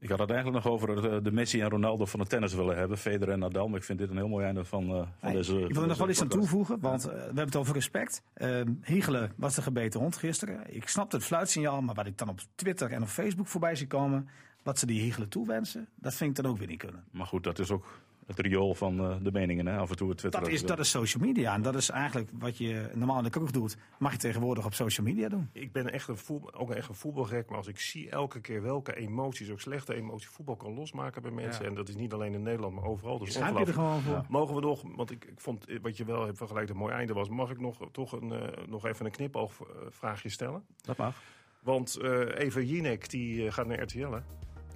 [0.00, 2.76] Ik had het eigenlijk nog over de, de Messi en Ronaldo van het tennis willen
[2.76, 2.98] hebben.
[2.98, 3.68] Federer en Nadal.
[3.68, 5.88] Maar ik vind dit een heel mooi einde van, eh, van deze ik wil er
[5.88, 8.22] nog wel iets aan toevoegen, want eh, we hebben het over respect.
[8.34, 10.74] Ehm Hiegelen was de gebeten hond gisteren.
[10.74, 13.86] Ik snapte het fluitsignaal, maar wat ik dan op Twitter en op Facebook voorbij zie
[13.86, 14.28] komen...
[14.62, 17.04] wat ze die Hiegelen toewensen, dat vind ik dan ook weer niet kunnen.
[17.10, 17.86] Maar goed, dat is ook
[18.28, 19.66] het riool van eh, de meningen.
[19.66, 19.76] Hè?
[19.76, 20.40] Af en toe het Twitter.
[20.40, 23.30] Dat is, dat is social media en dat is eigenlijk wat je normaal in de
[23.30, 23.76] kroeg doet...
[23.98, 25.48] mag je tegenwoordig op social media doen.
[25.52, 28.62] Ik ben echt een voetbal, ook echt een voetbalgek, maar als ik zie elke keer
[28.62, 31.64] welke emoties, ook slechte emoties, voetbal kan losmaken bij mensen.
[31.64, 33.18] En dat is niet alleen in Nederland, maar overal.
[33.18, 34.24] Dus Schaam je er gewoon voor?
[34.28, 37.12] Mogen we nog, want ik, ik vond wat je wel hebt vergelijkt een mooi einde
[37.12, 40.64] was, mag ik nog, toch een, eh, nog even een knipoogvraagje stellen?
[40.80, 41.16] Dat mag.
[41.62, 44.10] Want eh Eva Jinek die gaat naar RTL.
[44.10, 44.20] Hè?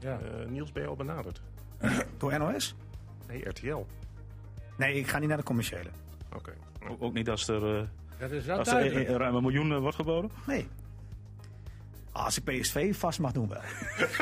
[0.01, 0.19] Ja.
[0.19, 1.43] Eh, Niels, ben je al benaderd?
[2.19, 2.75] Door NOS?
[3.33, 3.87] Nee, RTL.
[4.77, 5.89] Nee, ik ga niet naar de commerciële.
[6.35, 6.53] Oké.
[6.89, 7.83] Ook, ook niet als er, eh,
[8.19, 9.09] Dat is wel als er duidelijk.
[9.09, 10.31] ruim een miljoen eh, wordt geboden.
[10.47, 10.69] Nee.
[12.15, 13.61] Als ik PSV vast mag doen wel.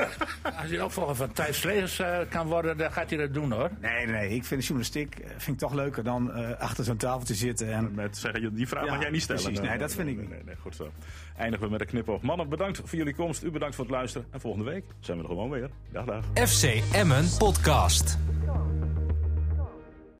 [0.60, 3.70] Als je opvolger van Thijs Slegers eh, kan worden, dan gaat hij dat doen hoor.
[3.80, 4.30] Nee, nee, nee.
[4.34, 7.72] Ik vind journalistiek eh, vind ik toch leuker dan eh, achter zo'n tafel te zitten.
[7.72, 9.42] En Met zeggen, die vraag Ja, mag jij niet stellen.
[9.42, 9.60] precies.
[9.60, 10.34] Nee, dat vind ik nee, niet.
[10.34, 10.90] Nee, nee, goed zo.
[11.36, 12.22] Eindigen we met een knipoog.
[12.22, 13.42] Mannen, bedankt voor jullie komst.
[13.42, 14.26] U bedankt voor het luisteren.
[14.30, 15.70] En volgende week zijn we er gewoon weer.
[15.92, 16.48] Dag, dag.
[16.48, 18.18] FC Emmen Podcast.